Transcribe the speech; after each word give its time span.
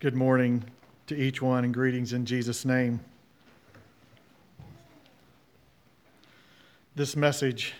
Good 0.00 0.14
morning 0.14 0.64
to 1.08 1.14
each 1.14 1.42
one 1.42 1.62
and 1.62 1.74
greetings 1.74 2.14
in 2.14 2.24
Jesus' 2.24 2.64
name. 2.64 3.00
This 6.94 7.14
message 7.14 7.74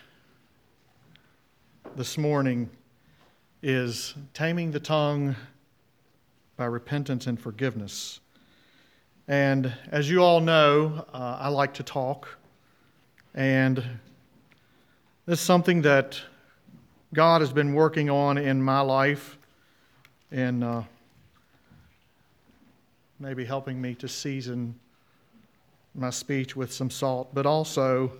this 1.95 2.19
morning 2.19 2.69
is 3.63 4.13
Taming 4.35 4.69
the 4.69 4.79
Tongue 4.79 5.35
by 6.57 6.65
Repentance 6.65 7.25
and 7.25 7.39
Forgiveness. 7.39 8.19
And 9.27 9.73
as 9.89 10.07
you 10.07 10.21
all 10.21 10.41
know, 10.41 11.03
uh, 11.11 11.37
I 11.39 11.47
like 11.47 11.73
to 11.73 11.83
talk. 11.83 12.37
And 13.33 13.77
this 15.25 15.39
is 15.39 15.43
something 15.43 15.81
that 15.81 16.21
God 17.15 17.41
has 17.41 17.51
been 17.51 17.73
working 17.73 18.11
on 18.11 18.37
in 18.37 18.61
my 18.61 18.81
life. 18.81 19.39
And 20.31 20.63
uh, 20.63 20.83
maybe 23.21 23.45
helping 23.45 23.79
me 23.79 23.93
to 23.93 24.07
season 24.07 24.73
my 25.93 26.09
speech 26.09 26.55
with 26.55 26.73
some 26.73 26.89
salt, 26.89 27.29
but 27.35 27.45
also, 27.45 28.11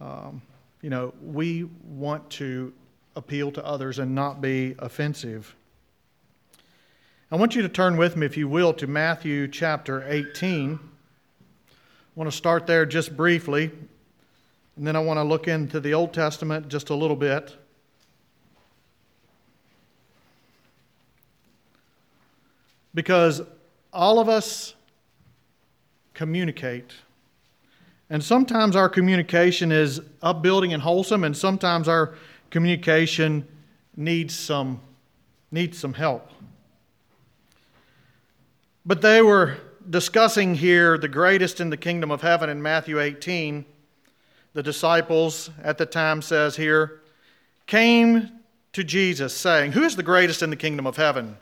um, 0.00 0.40
you 0.82 0.90
know, 0.90 1.12
we 1.20 1.64
want 1.82 2.30
to 2.30 2.72
appeal 3.16 3.50
to 3.50 3.64
others 3.64 3.98
and 3.98 4.14
not 4.14 4.40
be 4.40 4.76
offensive. 4.78 5.56
I 7.32 7.36
want 7.36 7.56
you 7.56 7.62
to 7.62 7.68
turn 7.68 7.96
with 7.96 8.16
me, 8.16 8.24
if 8.24 8.36
you 8.36 8.46
will, 8.46 8.72
to 8.74 8.86
Matthew 8.86 9.48
chapter 9.48 10.04
18. 10.06 10.74
I 10.74 10.78
want 12.14 12.30
to 12.30 12.36
start 12.36 12.68
there 12.68 12.86
just 12.86 13.16
briefly, 13.16 13.72
and 14.76 14.86
then 14.86 14.94
I 14.94 15.00
want 15.00 15.18
to 15.18 15.24
look 15.24 15.48
into 15.48 15.80
the 15.80 15.92
Old 15.92 16.12
Testament 16.12 16.68
just 16.68 16.90
a 16.90 16.94
little 16.94 17.16
bit. 17.16 17.56
Because 22.94 23.42
all 23.94 24.18
of 24.18 24.28
us 24.28 24.74
communicate. 26.12 26.92
And 28.10 28.22
sometimes 28.22 28.76
our 28.76 28.88
communication 28.88 29.72
is 29.72 30.00
upbuilding 30.20 30.74
and 30.74 30.82
wholesome, 30.82 31.24
and 31.24 31.36
sometimes 31.36 31.88
our 31.88 32.14
communication 32.50 33.46
needs 33.96 34.38
some, 34.38 34.80
needs 35.50 35.78
some 35.78 35.94
help. 35.94 36.28
But 38.84 39.00
they 39.00 39.22
were 39.22 39.56
discussing 39.88 40.56
here 40.56 40.98
the 40.98 41.08
greatest 41.08 41.60
in 41.60 41.70
the 41.70 41.76
kingdom 41.76 42.10
of 42.10 42.20
heaven 42.20 42.50
in 42.50 42.60
Matthew 42.60 43.00
18. 43.00 43.64
The 44.52 44.62
disciples 44.62 45.50
at 45.62 45.78
the 45.78 45.86
time 45.86 46.20
says 46.20 46.56
here, 46.56 47.00
came 47.66 48.30
to 48.72 48.84
Jesus 48.84 49.34
saying, 49.34 49.72
Who 49.72 49.82
is 49.82 49.96
the 49.96 50.02
greatest 50.02 50.42
in 50.42 50.50
the 50.50 50.56
kingdom 50.56 50.86
of 50.86 50.96
heaven? 50.96 51.38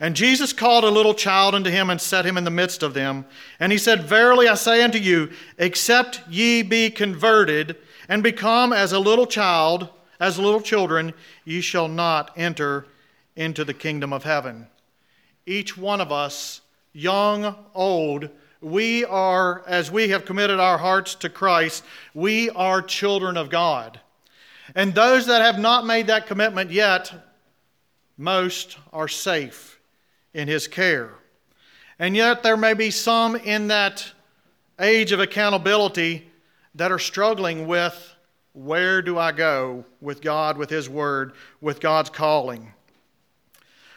And 0.00 0.14
Jesus 0.14 0.52
called 0.52 0.84
a 0.84 0.90
little 0.90 1.14
child 1.14 1.54
unto 1.54 1.70
him 1.70 1.90
and 1.90 2.00
set 2.00 2.24
him 2.24 2.36
in 2.36 2.44
the 2.44 2.50
midst 2.50 2.82
of 2.84 2.94
them. 2.94 3.24
And 3.58 3.72
he 3.72 3.78
said, 3.78 4.04
Verily 4.04 4.46
I 4.46 4.54
say 4.54 4.82
unto 4.82 4.98
you, 4.98 5.30
except 5.58 6.22
ye 6.28 6.62
be 6.62 6.88
converted 6.90 7.76
and 8.08 8.22
become 8.22 8.72
as 8.72 8.92
a 8.92 9.00
little 9.00 9.26
child, 9.26 9.88
as 10.20 10.38
little 10.38 10.60
children, 10.60 11.14
ye 11.44 11.60
shall 11.60 11.88
not 11.88 12.30
enter 12.36 12.86
into 13.34 13.64
the 13.64 13.74
kingdom 13.74 14.12
of 14.12 14.22
heaven. 14.22 14.68
Each 15.46 15.76
one 15.76 16.00
of 16.00 16.12
us, 16.12 16.60
young, 16.92 17.56
old, 17.74 18.30
we 18.60 19.04
are, 19.04 19.64
as 19.66 19.90
we 19.90 20.10
have 20.10 20.24
committed 20.24 20.60
our 20.60 20.78
hearts 20.78 21.16
to 21.16 21.28
Christ, 21.28 21.84
we 22.14 22.50
are 22.50 22.82
children 22.82 23.36
of 23.36 23.50
God. 23.50 24.00
And 24.76 24.94
those 24.94 25.26
that 25.26 25.42
have 25.42 25.58
not 25.58 25.86
made 25.86 26.06
that 26.06 26.26
commitment 26.26 26.70
yet, 26.70 27.12
most 28.16 28.76
are 28.92 29.08
safe 29.08 29.77
in 30.34 30.48
his 30.48 30.68
care. 30.68 31.14
And 31.98 32.14
yet, 32.14 32.42
there 32.42 32.56
may 32.56 32.74
be 32.74 32.90
some 32.90 33.34
in 33.34 33.68
that 33.68 34.12
age 34.80 35.12
of 35.12 35.20
accountability 35.20 36.30
that 36.76 36.92
are 36.92 36.98
struggling 36.98 37.66
with 37.66 38.14
where 38.52 39.02
do 39.02 39.18
I 39.18 39.32
go 39.32 39.84
with 40.00 40.20
God, 40.20 40.56
with 40.56 40.70
His 40.70 40.88
Word, 40.88 41.32
with 41.60 41.80
God's 41.80 42.10
calling. 42.10 42.72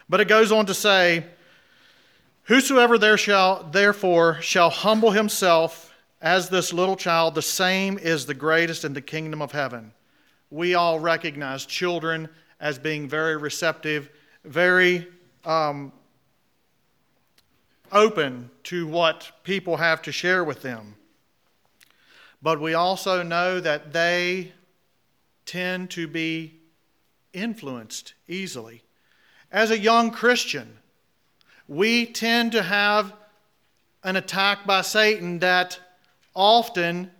But 0.09 0.19
it 0.19 0.28
goes 0.28 0.51
on 0.51 0.66
to 0.66 0.73
say, 0.73 1.25
Whosoever 2.44 2.97
there 2.97 3.17
shall, 3.17 3.63
therefore 3.72 4.41
shall 4.41 4.69
humble 4.69 5.11
himself 5.11 5.94
as 6.22 6.50
this 6.50 6.73
little 6.73 6.95
child, 6.95 7.33
the 7.33 7.41
same 7.41 7.97
is 7.97 8.25
the 8.25 8.33
greatest 8.33 8.83
in 8.83 8.94
the 8.94 9.01
kingdom 9.01 9.41
of 9.41 9.51
heaven. 9.51 9.94
We 10.50 10.75
all 10.75 11.00
recognize 11.00 11.66
children 11.66 12.29
as 12.59 12.77
being 12.77 13.07
very 13.07 13.38
receptive, 13.38 14.09
very 14.44 15.07
um, 15.45 15.94
open 17.91 18.50
to 18.63 18.88
what 18.88 19.31
people 19.44 19.78
have 19.78 20.02
to 20.03 20.12
share 20.12 20.44
with 20.44 20.62
them. 20.62 20.96
But 22.41 22.59
we 22.59 22.74
also 22.74 23.24
know 23.24 23.59
that 23.59 23.94
they 23.94 24.53
tend 25.46 25.91
to 25.91 26.07
be 26.07 26.59
influenced 27.34 28.13
easily. 28.28 28.84
As 29.51 29.69
a 29.69 29.78
young 29.78 30.12
Christian, 30.12 30.78
we 31.68 32.06
tend 32.06 32.51
to 32.53 32.63
have 32.63 33.13
an 34.03 34.16
attack 34.16 34.66
by 34.66 34.81
Satan 34.81 35.40
that 35.40 35.80
often 36.34 37.12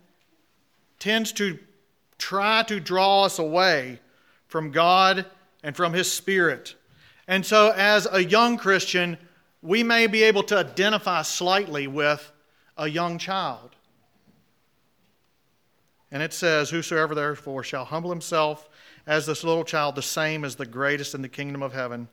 tends 0.98 1.32
to 1.32 1.58
try 2.18 2.62
to 2.64 2.80
draw 2.80 3.24
us 3.24 3.38
away 3.38 4.00
from 4.48 4.70
God 4.70 5.26
and 5.62 5.76
from 5.76 5.92
His 5.92 6.10
Spirit. 6.10 6.74
And 7.28 7.46
so, 7.46 7.70
as 7.70 8.08
a 8.10 8.24
young 8.24 8.56
Christian, 8.56 9.16
we 9.62 9.84
may 9.84 10.08
be 10.08 10.24
able 10.24 10.42
to 10.42 10.58
identify 10.58 11.22
slightly 11.22 11.86
with 11.86 12.32
a 12.76 12.88
young 12.88 13.16
child. 13.16 13.70
And 16.10 16.22
it 16.22 16.32
says, 16.32 16.68
Whosoever 16.68 17.14
therefore 17.14 17.62
shall 17.62 17.84
humble 17.84 18.10
himself 18.10 18.68
as 19.06 19.24
this 19.24 19.44
little 19.44 19.64
child, 19.64 19.94
the 19.94 20.02
same 20.02 20.44
is 20.44 20.56
the 20.56 20.66
greatest 20.66 21.14
in 21.14 21.22
the 21.22 21.28
kingdom 21.28 21.62
of 21.62 21.72
heaven. 21.72 22.08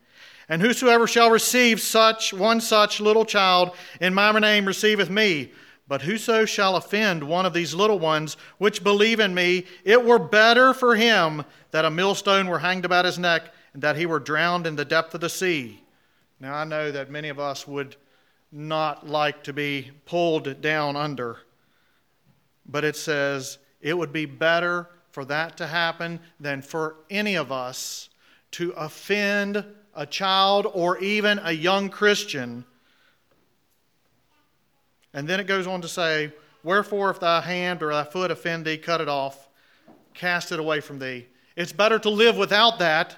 And 0.48 0.62
whosoever 0.62 1.06
shall 1.06 1.30
receive 1.30 1.80
such 1.80 2.32
one 2.32 2.60
such 2.60 3.00
little 3.00 3.24
child 3.24 3.72
in 4.00 4.14
my 4.14 4.32
name 4.38 4.64
receiveth 4.64 5.10
me. 5.10 5.52
But 5.86 6.02
whoso 6.02 6.44
shall 6.44 6.76
offend 6.76 7.24
one 7.24 7.46
of 7.46 7.52
these 7.52 7.74
little 7.74 7.98
ones 7.98 8.36
which 8.58 8.84
believe 8.84 9.18
in 9.18 9.34
me, 9.34 9.66
it 9.84 10.04
were 10.04 10.20
better 10.20 10.72
for 10.72 10.94
him 10.94 11.44
that 11.72 11.84
a 11.84 11.90
millstone 11.90 12.46
were 12.46 12.60
hanged 12.60 12.84
about 12.84 13.04
his 13.04 13.18
neck 13.18 13.52
and 13.74 13.82
that 13.82 13.96
he 13.96 14.06
were 14.06 14.20
drowned 14.20 14.68
in 14.68 14.76
the 14.76 14.84
depth 14.84 15.14
of 15.14 15.20
the 15.20 15.28
sea. 15.28 15.80
Now, 16.40 16.54
I 16.54 16.64
know 16.64 16.90
that 16.90 17.10
many 17.10 17.28
of 17.28 17.38
us 17.38 17.68
would 17.68 17.96
not 18.50 19.06
like 19.06 19.44
to 19.44 19.52
be 19.52 19.90
pulled 20.06 20.62
down 20.62 20.96
under, 20.96 21.38
but 22.66 22.82
it 22.82 22.96
says 22.96 23.58
it 23.82 23.96
would 23.96 24.12
be 24.12 24.24
better 24.24 24.88
for 25.12 25.26
that 25.26 25.58
to 25.58 25.66
happen 25.66 26.18
than 26.40 26.62
for 26.62 26.96
any 27.10 27.36
of 27.36 27.52
us 27.52 28.08
to 28.52 28.70
offend 28.72 29.64
a 29.94 30.06
child 30.06 30.66
or 30.72 30.98
even 30.98 31.38
a 31.42 31.52
young 31.52 31.90
Christian. 31.90 32.64
And 35.12 35.28
then 35.28 35.40
it 35.40 35.46
goes 35.46 35.66
on 35.66 35.82
to 35.82 35.88
say, 35.88 36.32
Wherefore, 36.62 37.10
if 37.10 37.20
thy 37.20 37.40
hand 37.40 37.82
or 37.82 37.92
thy 37.92 38.04
foot 38.04 38.30
offend 38.30 38.64
thee, 38.64 38.78
cut 38.78 39.00
it 39.00 39.08
off, 39.08 39.48
cast 40.14 40.52
it 40.52 40.60
away 40.60 40.80
from 40.80 40.98
thee. 40.98 41.26
It's 41.56 41.72
better 41.72 41.98
to 41.98 42.10
live 42.10 42.36
without 42.36 42.78
that 42.78 43.16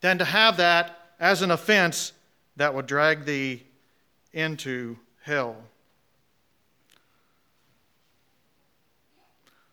than 0.00 0.18
to 0.18 0.24
have 0.24 0.56
that 0.56 1.14
as 1.20 1.42
an 1.42 1.50
offense 1.50 2.12
that 2.56 2.74
would 2.74 2.86
drag 2.86 3.24
thee 3.24 3.62
into 4.32 4.96
hell. 5.22 5.56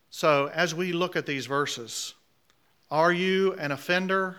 So, 0.10 0.50
as 0.54 0.74
we 0.76 0.92
look 0.92 1.16
at 1.16 1.26
these 1.26 1.46
verses, 1.46 2.14
are 2.92 3.12
you 3.12 3.54
an 3.54 3.72
offender 3.72 4.38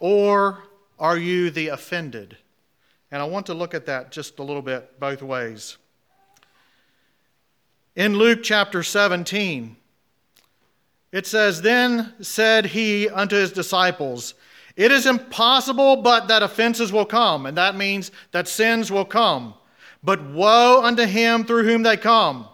or 0.00 0.62
are 0.98 1.18
you 1.18 1.50
the 1.50 1.68
offended? 1.68 2.36
And 3.10 3.20
I 3.20 3.26
want 3.26 3.46
to 3.46 3.54
look 3.54 3.74
at 3.74 3.86
that 3.86 4.10
just 4.10 4.38
a 4.38 4.42
little 4.42 4.62
bit 4.62 4.98
both 4.98 5.22
ways. 5.22 5.76
In 7.94 8.14
Luke 8.16 8.42
chapter 8.42 8.82
17, 8.82 9.76
it 11.12 11.26
says, 11.26 11.60
Then 11.60 12.14
said 12.22 12.66
he 12.66 13.08
unto 13.08 13.36
his 13.36 13.52
disciples, 13.52 14.32
it 14.76 14.90
is 14.90 15.06
impossible 15.06 15.96
but 15.96 16.28
that 16.28 16.42
offenses 16.42 16.92
will 16.92 17.04
come, 17.04 17.46
and 17.46 17.56
that 17.56 17.76
means 17.76 18.10
that 18.30 18.48
sins 18.48 18.90
will 18.90 19.04
come. 19.04 19.54
But 20.02 20.24
woe 20.24 20.82
unto 20.82 21.04
him 21.04 21.44
through 21.44 21.64
whom 21.64 21.82
they 21.82 21.96
come. 21.96 22.48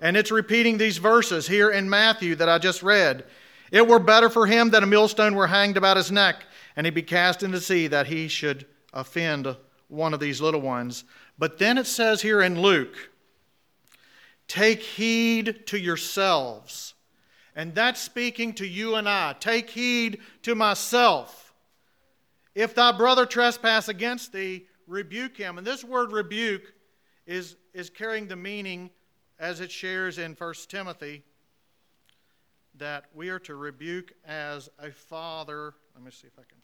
And 0.00 0.16
it's 0.16 0.30
repeating 0.30 0.78
these 0.78 0.98
verses 0.98 1.46
here 1.46 1.70
in 1.70 1.90
Matthew 1.90 2.34
that 2.36 2.48
I 2.48 2.58
just 2.58 2.82
read. 2.82 3.24
It 3.70 3.86
were 3.86 3.98
better 3.98 4.30
for 4.30 4.46
him 4.46 4.70
that 4.70 4.82
a 4.82 4.86
millstone 4.86 5.34
were 5.34 5.46
hanged 5.46 5.76
about 5.76 5.96
his 5.96 6.12
neck, 6.12 6.44
and 6.76 6.86
he 6.86 6.90
be 6.90 7.02
cast 7.02 7.42
into 7.42 7.58
the 7.58 7.64
sea, 7.64 7.86
that 7.88 8.06
he 8.06 8.28
should 8.28 8.66
offend 8.92 9.56
one 9.88 10.14
of 10.14 10.20
these 10.20 10.40
little 10.40 10.60
ones. 10.60 11.04
But 11.38 11.58
then 11.58 11.78
it 11.78 11.86
says 11.86 12.22
here 12.22 12.42
in 12.42 12.60
Luke, 12.60 13.10
Take 14.48 14.80
heed 14.80 15.66
to 15.66 15.78
yourselves 15.78 16.94
and 17.56 17.74
that's 17.74 18.00
speaking 18.00 18.52
to 18.54 18.66
you 18.66 18.94
and 18.96 19.08
I. 19.08 19.34
Take 19.40 19.70
heed 19.70 20.20
to 20.42 20.54
myself. 20.54 21.54
If 22.54 22.74
thy 22.74 22.92
brother 22.92 23.24
trespass 23.24 23.88
against 23.88 24.32
thee, 24.32 24.66
rebuke 24.86 25.36
him. 25.38 25.56
And 25.56 25.66
this 25.66 25.82
word 25.82 26.12
rebuke 26.12 26.74
is, 27.26 27.56
is 27.72 27.88
carrying 27.88 28.28
the 28.28 28.36
meaning 28.36 28.90
as 29.38 29.60
it 29.60 29.70
shares 29.70 30.18
in 30.18 30.34
1 30.34 30.54
Timothy 30.68 31.22
that 32.76 33.06
we 33.14 33.30
are 33.30 33.38
to 33.40 33.56
rebuke 33.56 34.12
as 34.26 34.68
a 34.78 34.90
father. 34.90 35.74
Let 35.94 36.04
me 36.04 36.10
see 36.10 36.26
if 36.26 36.38
I 36.38 36.42
can 36.42 36.58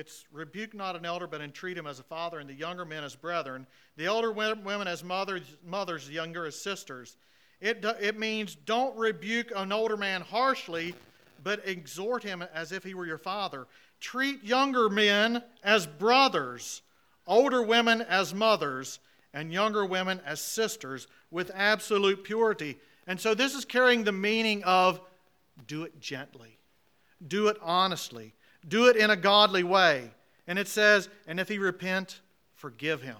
It's 0.00 0.24
rebuke 0.32 0.72
not 0.72 0.96
an 0.96 1.04
elder, 1.04 1.26
but 1.26 1.42
entreat 1.42 1.76
him 1.76 1.86
as 1.86 2.00
a 2.00 2.02
father, 2.02 2.38
and 2.38 2.48
the 2.48 2.54
younger 2.54 2.86
men 2.86 3.04
as 3.04 3.14
brethren, 3.14 3.66
the 3.98 4.06
older 4.06 4.32
women 4.32 4.88
as 4.88 5.04
mothers, 5.04 5.42
mothers 5.62 6.06
the 6.06 6.14
younger 6.14 6.46
as 6.46 6.58
sisters. 6.58 7.18
It, 7.60 7.84
it 8.00 8.18
means 8.18 8.54
don't 8.54 8.96
rebuke 8.96 9.52
an 9.54 9.72
older 9.72 9.98
man 9.98 10.22
harshly, 10.22 10.94
but 11.44 11.68
exhort 11.68 12.22
him 12.22 12.42
as 12.54 12.72
if 12.72 12.82
he 12.82 12.94
were 12.94 13.04
your 13.04 13.18
father. 13.18 13.66
Treat 14.00 14.42
younger 14.42 14.88
men 14.88 15.42
as 15.62 15.86
brothers, 15.86 16.80
older 17.26 17.62
women 17.62 18.00
as 18.00 18.32
mothers, 18.32 19.00
and 19.34 19.52
younger 19.52 19.84
women 19.84 20.22
as 20.24 20.40
sisters 20.40 21.08
with 21.30 21.50
absolute 21.54 22.24
purity. 22.24 22.78
And 23.06 23.20
so 23.20 23.34
this 23.34 23.54
is 23.54 23.66
carrying 23.66 24.04
the 24.04 24.12
meaning 24.12 24.64
of 24.64 24.98
do 25.66 25.84
it 25.84 26.00
gently, 26.00 26.56
do 27.28 27.48
it 27.48 27.58
honestly, 27.60 28.32
do 28.68 28.88
it 28.88 28.96
in 28.96 29.10
a 29.10 29.16
godly 29.16 29.62
way. 29.62 30.10
And 30.46 30.58
it 30.58 30.68
says, 30.68 31.08
and 31.26 31.38
if 31.38 31.48
he 31.48 31.58
repent, 31.58 32.20
forgive 32.54 33.02
him. 33.02 33.16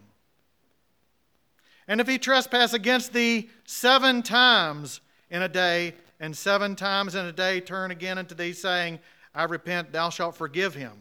And 1.88 2.00
if 2.00 2.06
he 2.06 2.18
trespass 2.18 2.72
against 2.72 3.12
thee 3.12 3.50
seven 3.64 4.22
times 4.22 5.00
in 5.30 5.42
a 5.42 5.48
day, 5.48 5.94
and 6.20 6.36
seven 6.36 6.76
times 6.76 7.14
in 7.14 7.24
a 7.24 7.32
day 7.32 7.60
turn 7.60 7.90
again 7.90 8.18
unto 8.18 8.34
thee, 8.34 8.52
saying, 8.52 8.98
I 9.34 9.44
repent, 9.44 9.90
thou 9.90 10.10
shalt 10.10 10.36
forgive 10.36 10.74
him. 10.74 10.92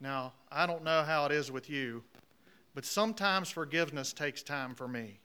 Now, 0.00 0.32
I 0.52 0.66
don't 0.66 0.84
know 0.84 1.02
how 1.02 1.26
it 1.26 1.32
is 1.32 1.50
with 1.50 1.70
you, 1.70 2.02
but 2.74 2.84
sometimes 2.84 3.50
forgiveness 3.50 4.12
takes 4.12 4.42
time 4.42 4.74
for 4.74 4.86
me. 4.86 5.18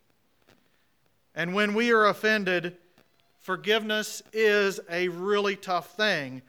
And 1.36 1.54
when 1.54 1.74
we 1.74 1.92
are 1.92 2.08
offended, 2.08 2.78
forgiveness 3.42 4.22
is 4.32 4.80
a 4.90 5.10
really 5.10 5.56
tough 5.56 5.96
thing. 5.96 6.42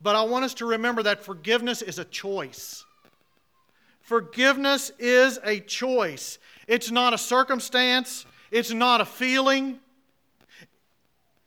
But 0.00 0.16
I 0.16 0.22
want 0.22 0.44
us 0.44 0.54
to 0.54 0.66
remember 0.66 1.02
that 1.02 1.24
forgiveness 1.24 1.82
is 1.82 1.98
a 1.98 2.04
choice. 2.04 2.84
Forgiveness 4.00 4.90
is 4.98 5.38
a 5.44 5.60
choice. 5.60 6.38
It's 6.66 6.90
not 6.90 7.12
a 7.12 7.18
circumstance, 7.18 8.26
it's 8.50 8.72
not 8.72 9.00
a 9.00 9.04
feeling, 9.04 9.80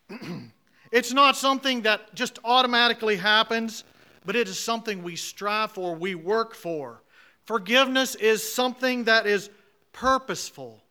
it's 0.91 1.13
not 1.13 1.35
something 1.37 1.81
that 1.81 2.13
just 2.13 2.39
automatically 2.43 3.15
happens, 3.15 3.83
but 4.25 4.35
it 4.35 4.47
is 4.47 4.59
something 4.59 5.01
we 5.01 5.15
strive 5.15 5.71
for, 5.71 5.95
we 5.95 6.15
work 6.15 6.53
for. 6.53 7.01
Forgiveness 7.45 8.15
is 8.15 8.53
something 8.53 9.05
that 9.05 9.25
is 9.25 9.49
purposeful. 9.93 10.81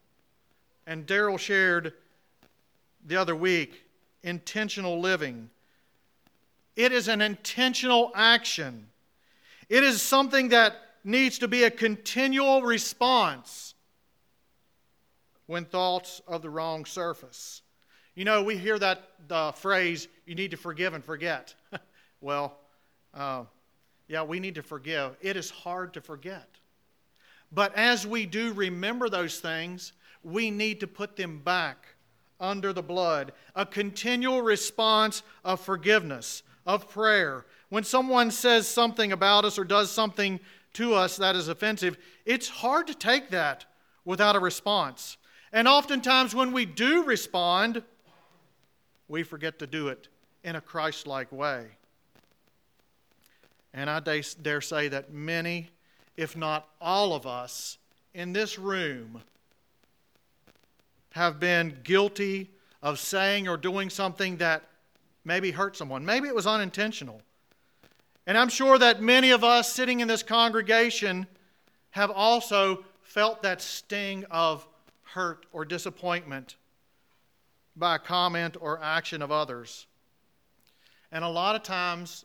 And 0.86 1.06
Daryl 1.06 1.38
shared 1.38 1.92
the 3.06 3.16
other 3.16 3.36
week 3.36 3.84
intentional 4.22 5.00
living. 5.00 5.50
It 6.76 6.92
is 6.92 7.08
an 7.08 7.20
intentional 7.20 8.12
action. 8.14 8.88
It 9.68 9.82
is 9.82 10.02
something 10.02 10.48
that 10.50 10.74
needs 11.04 11.38
to 11.38 11.48
be 11.48 11.64
a 11.64 11.70
continual 11.70 12.62
response 12.62 13.74
when 15.46 15.64
thoughts 15.64 16.20
of 16.28 16.42
the 16.42 16.50
wrong 16.50 16.84
surface. 16.84 17.62
You 18.14 18.24
know, 18.24 18.42
we 18.42 18.56
hear 18.56 18.78
that 18.78 19.08
the 19.28 19.52
phrase, 19.56 20.08
you 20.26 20.34
need 20.34 20.50
to 20.50 20.56
forgive 20.56 20.94
and 20.94 21.04
forget. 21.04 21.54
well, 22.20 22.58
uh, 23.14 23.44
yeah, 24.08 24.22
we 24.22 24.40
need 24.40 24.56
to 24.56 24.62
forgive. 24.62 25.16
It 25.20 25.36
is 25.36 25.50
hard 25.50 25.94
to 25.94 26.00
forget. 26.00 26.48
But 27.52 27.74
as 27.76 28.06
we 28.06 28.26
do 28.26 28.52
remember 28.52 29.08
those 29.08 29.40
things, 29.40 29.92
we 30.22 30.50
need 30.50 30.80
to 30.80 30.86
put 30.86 31.16
them 31.16 31.38
back 31.38 31.86
under 32.38 32.72
the 32.72 32.82
blood. 32.82 33.32
A 33.54 33.66
continual 33.66 34.42
response 34.42 35.22
of 35.44 35.60
forgiveness, 35.60 36.42
of 36.66 36.88
prayer. 36.88 37.46
When 37.68 37.84
someone 37.84 38.30
says 38.30 38.66
something 38.68 39.12
about 39.12 39.44
us 39.44 39.58
or 39.58 39.64
does 39.64 39.90
something 39.90 40.40
to 40.74 40.94
us 40.94 41.16
that 41.16 41.36
is 41.36 41.48
offensive, 41.48 41.98
it's 42.24 42.48
hard 42.48 42.86
to 42.86 42.94
take 42.94 43.30
that 43.30 43.64
without 44.04 44.36
a 44.36 44.40
response. 44.40 45.16
And 45.52 45.66
oftentimes, 45.66 46.34
when 46.34 46.52
we 46.52 46.64
do 46.64 47.04
respond, 47.04 47.82
we 49.08 49.22
forget 49.22 49.58
to 49.58 49.66
do 49.66 49.88
it 49.88 50.08
in 50.44 50.56
a 50.56 50.60
Christ 50.60 51.06
like 51.06 51.30
way. 51.32 51.66
And 53.74 53.88
I 53.88 54.00
dare 54.42 54.60
say 54.60 54.88
that 54.88 55.12
many, 55.12 55.70
if 56.16 56.36
not 56.36 56.68
all 56.80 57.14
of 57.14 57.26
us 57.26 57.78
in 58.14 58.32
this 58.32 58.58
room, 58.58 59.22
have 61.12 61.40
been 61.40 61.78
guilty 61.82 62.50
of 62.82 62.98
saying 62.98 63.48
or 63.48 63.56
doing 63.56 63.90
something 63.90 64.36
that 64.38 64.62
maybe 65.24 65.50
hurt 65.50 65.76
someone. 65.76 66.04
Maybe 66.04 66.28
it 66.28 66.34
was 66.34 66.46
unintentional. 66.46 67.22
And 68.26 68.36
I'm 68.36 68.48
sure 68.48 68.78
that 68.78 69.02
many 69.02 69.30
of 69.30 69.42
us 69.42 69.72
sitting 69.72 70.00
in 70.00 70.08
this 70.08 70.22
congregation 70.22 71.26
have 71.90 72.10
also 72.10 72.84
felt 73.02 73.42
that 73.42 73.60
sting 73.60 74.24
of 74.30 74.66
hurt 75.02 75.46
or 75.52 75.64
disappointment 75.64 76.56
by 77.76 77.96
a 77.96 77.98
comment 77.98 78.56
or 78.60 78.80
action 78.82 79.22
of 79.22 79.32
others. 79.32 79.86
And 81.10 81.24
a 81.24 81.28
lot 81.28 81.56
of 81.56 81.62
times, 81.62 82.24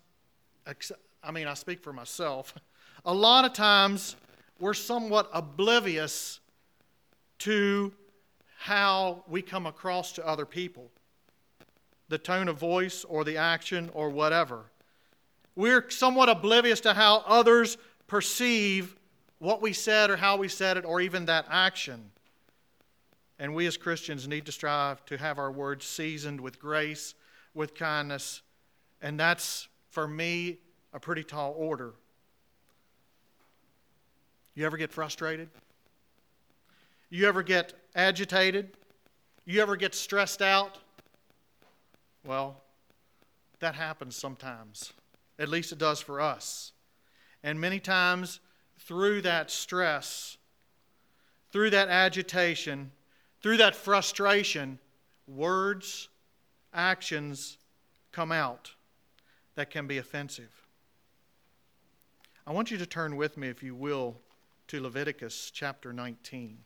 I 1.23 1.31
mean, 1.31 1.47
I 1.47 1.55
speak 1.55 1.81
for 1.81 1.93
myself, 1.93 2.53
a 3.05 3.13
lot 3.13 3.45
of 3.45 3.53
times 3.53 4.15
we're 4.59 4.73
somewhat 4.73 5.29
oblivious 5.33 6.39
to 7.39 7.93
how 8.57 9.23
we 9.27 9.41
come 9.41 9.65
across 9.65 10.11
to 10.13 10.25
other 10.25 10.45
people 10.45 10.91
the 12.09 12.17
tone 12.17 12.47
of 12.47 12.57
voice 12.57 13.03
or 13.03 13.23
the 13.23 13.37
action 13.37 13.89
or 13.93 14.09
whatever. 14.09 14.65
We're 15.55 15.89
somewhat 15.89 16.29
oblivious 16.29 16.81
to 16.81 16.93
how 16.93 17.23
others 17.25 17.77
perceive 18.07 18.95
what 19.39 19.61
we 19.61 19.73
said 19.73 20.09
or 20.09 20.17
how 20.17 20.37
we 20.37 20.47
said 20.47 20.77
it 20.77 20.85
or 20.85 21.01
even 21.01 21.25
that 21.25 21.45
action. 21.49 22.11
And 23.39 23.53
we 23.53 23.67
as 23.67 23.77
Christians 23.77 24.27
need 24.27 24.45
to 24.45 24.51
strive 24.51 25.03
to 25.05 25.17
have 25.17 25.39
our 25.39 25.51
words 25.51 25.85
seasoned 25.85 26.39
with 26.39 26.59
grace, 26.59 27.15
with 27.53 27.75
kindness. 27.75 28.41
And 29.01 29.19
that's, 29.19 29.67
for 29.89 30.07
me, 30.07 30.59
a 30.93 30.99
pretty 30.99 31.23
tall 31.23 31.53
order. 31.57 31.93
You 34.53 34.65
ever 34.65 34.77
get 34.77 34.91
frustrated? 34.91 35.49
You 37.09 37.27
ever 37.27 37.43
get 37.43 37.73
agitated? 37.93 38.77
You 39.45 39.61
ever 39.61 39.75
get 39.75 39.93
stressed 39.93 40.41
out? 40.41 40.77
Well, 42.25 42.61
that 43.59 43.75
happens 43.75 44.15
sometimes. 44.15 44.93
At 45.37 45.49
least 45.49 45.71
it 45.71 45.77
does 45.77 46.01
for 46.01 46.19
us. 46.19 46.71
And 47.43 47.61
many 47.61 47.79
times, 47.79 48.39
through 48.79 49.21
that 49.21 49.51
stress, 49.51 50.37
through 51.51 51.69
that 51.69 51.89
agitation, 51.89 52.91
through 53.41 53.57
that 53.57 53.75
frustration, 53.75 54.79
words, 55.27 56.09
actions 56.73 57.57
come 58.11 58.31
out 58.31 58.71
that 59.55 59.69
can 59.69 59.85
be 59.85 59.97
offensive. 59.99 60.51
I 62.47 62.51
want 62.51 62.71
you 62.71 62.77
to 62.77 62.85
turn 62.85 63.15
with 63.15 63.37
me, 63.37 63.47
if 63.47 63.61
you 63.61 63.75
will, 63.75 64.17
to 64.67 64.81
Leviticus 64.81 65.51
chapter 65.53 65.93
19. 65.93 66.57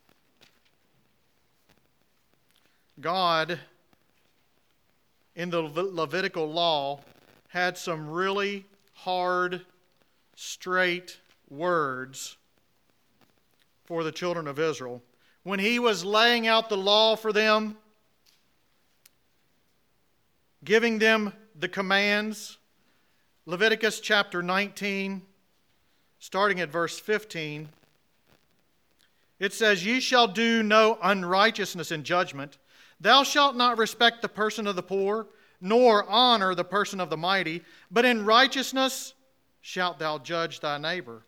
God, 3.02 3.60
in 5.40 5.50
the 5.50 5.62
Levitical 5.62 6.52
law, 6.52 7.00
had 7.48 7.78
some 7.78 8.10
really 8.10 8.66
hard, 8.92 9.66
straight 10.36 11.18
words 11.50 12.36
for 13.86 14.04
the 14.04 14.12
children 14.12 14.50
of 14.50 14.60
Israel 14.60 15.02
when 15.44 15.58
he 15.58 15.80
was 15.80 16.04
laying 16.04 16.46
out 16.46 16.68
the 16.68 16.76
law 16.76 17.16
for 17.16 17.32
them, 17.32 17.78
giving 20.66 21.00
them 21.00 21.32
the 21.58 21.70
commands. 21.70 22.58
Leviticus 23.46 24.02
chapter 24.02 24.44
19, 24.44 25.22
starting 26.20 26.60
at 26.60 26.70
verse 26.70 27.00
15, 27.00 27.70
it 29.40 29.54
says, 29.54 29.86
Ye 29.86 30.02
shall 30.02 30.28
do 30.28 30.62
no 30.62 30.98
unrighteousness 31.02 31.94
in 31.94 32.04
judgment. 32.04 32.58
Thou 33.00 33.24
shalt 33.24 33.56
not 33.56 33.78
respect 33.78 34.22
the 34.22 34.30
person 34.30 34.68
of 34.68 34.76
the 34.76 34.84
poor, 34.84 35.28
nor 35.62 36.08
honor 36.10 36.56
the 36.56 36.64
person 36.64 37.00
of 37.00 37.10
the 37.10 37.18
mighty, 37.18 37.64
but 37.92 38.06
in 38.06 38.26
righteousness 38.26 39.14
shalt 39.62 40.00
thou 40.00 40.18
judge 40.18 40.60
thy 40.60 40.78
neighbor. 40.78 41.24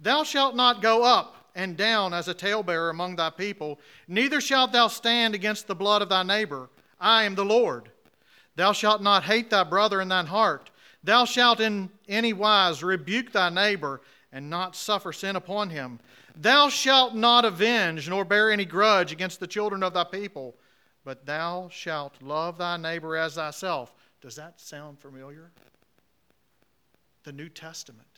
Thou 0.00 0.24
shalt 0.24 0.54
not 0.54 0.82
go 0.82 1.04
up 1.04 1.50
and 1.54 1.76
down 1.76 2.12
as 2.12 2.28
a 2.28 2.34
talebearer 2.34 2.90
among 2.90 3.16
thy 3.16 3.30
people, 3.30 3.80
neither 4.06 4.40
shalt 4.40 4.72
thou 4.72 4.88
stand 4.88 5.34
against 5.34 5.66
the 5.66 5.74
blood 5.74 6.02
of 6.02 6.08
thy 6.08 6.22
neighbor. 6.22 6.68
I 7.00 7.24
am 7.24 7.34
the 7.34 7.44
Lord. 7.44 7.90
Thou 8.56 8.72
shalt 8.72 9.02
not 9.02 9.24
hate 9.24 9.50
thy 9.50 9.64
brother 9.64 10.00
in 10.00 10.08
thine 10.08 10.26
heart. 10.26 10.70
Thou 11.02 11.24
shalt 11.24 11.60
in 11.60 11.90
any 12.08 12.32
wise 12.32 12.82
rebuke 12.82 13.32
thy 13.32 13.48
neighbor 13.48 14.00
and 14.32 14.50
not 14.50 14.76
suffer 14.76 15.12
sin 15.12 15.36
upon 15.36 15.70
him. 15.70 15.98
Thou 16.34 16.68
shalt 16.68 17.14
not 17.14 17.44
avenge 17.44 18.08
nor 18.08 18.24
bear 18.24 18.50
any 18.50 18.64
grudge 18.64 19.12
against 19.12 19.40
the 19.40 19.46
children 19.46 19.82
of 19.82 19.94
thy 19.94 20.04
people, 20.04 20.54
but 21.06 21.24
thou 21.24 21.68
shalt 21.70 22.20
love 22.20 22.58
thy 22.58 22.76
neighbor 22.76 23.16
as 23.16 23.36
thyself. 23.36 23.94
Does 24.20 24.34
that 24.34 24.60
sound 24.60 24.98
familiar? 24.98 25.52
The 27.22 27.30
New 27.30 27.48
Testament. 27.48 28.08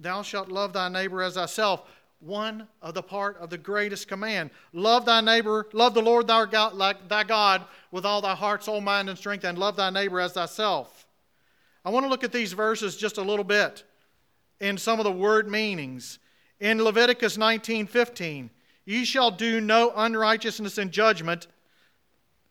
Thou 0.00 0.22
shalt 0.22 0.48
love 0.48 0.72
thy 0.72 0.88
neighbor 0.88 1.22
as 1.22 1.34
thyself 1.34 1.82
one 2.20 2.68
of 2.80 2.94
the 2.94 3.02
part 3.02 3.36
of 3.36 3.50
the 3.50 3.58
greatest 3.58 4.08
command. 4.08 4.48
Love 4.72 5.04
thy 5.04 5.20
neighbor, 5.20 5.68
love 5.74 5.92
the 5.92 6.00
Lord 6.00 6.26
thy 6.26 6.46
God, 6.46 6.72
like 6.72 7.06
thy 7.06 7.22
God 7.22 7.66
with 7.90 8.06
all 8.06 8.22
thy 8.22 8.34
heart, 8.34 8.64
soul, 8.64 8.80
mind, 8.80 9.10
and 9.10 9.18
strength, 9.18 9.44
and 9.44 9.58
love 9.58 9.76
thy 9.76 9.90
neighbor 9.90 10.18
as 10.18 10.32
thyself. 10.32 11.06
I 11.84 11.90
want 11.90 12.06
to 12.06 12.10
look 12.10 12.24
at 12.24 12.32
these 12.32 12.54
verses 12.54 12.96
just 12.96 13.18
a 13.18 13.22
little 13.22 13.44
bit 13.44 13.84
in 14.58 14.78
some 14.78 14.98
of 14.98 15.04
the 15.04 15.12
word 15.12 15.50
meanings. 15.50 16.18
In 16.60 16.82
Leviticus 16.82 17.36
19:15, 17.36 18.48
ye 18.86 19.04
shall 19.04 19.30
do 19.30 19.60
no 19.60 19.92
unrighteousness 19.94 20.78
in 20.78 20.90
judgment. 20.90 21.46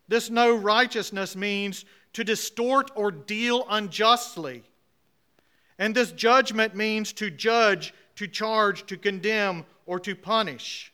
This 0.07 0.29
no 0.29 0.55
righteousness 0.55 1.35
means 1.35 1.85
to 2.13 2.24
distort 2.24 2.91
or 2.95 3.12
deal 3.12 3.65
unjustly. 3.69 4.63
And 5.77 5.93
this 5.93 6.12
judgment 6.12 6.75
means 6.75 7.12
to 7.13 7.29
judge 7.29 7.93
to 8.15 8.27
charge, 8.27 8.85
to 8.88 8.97
condemn, 8.97 9.65
or 9.85 10.00
to 10.00 10.15
punish. 10.15 10.93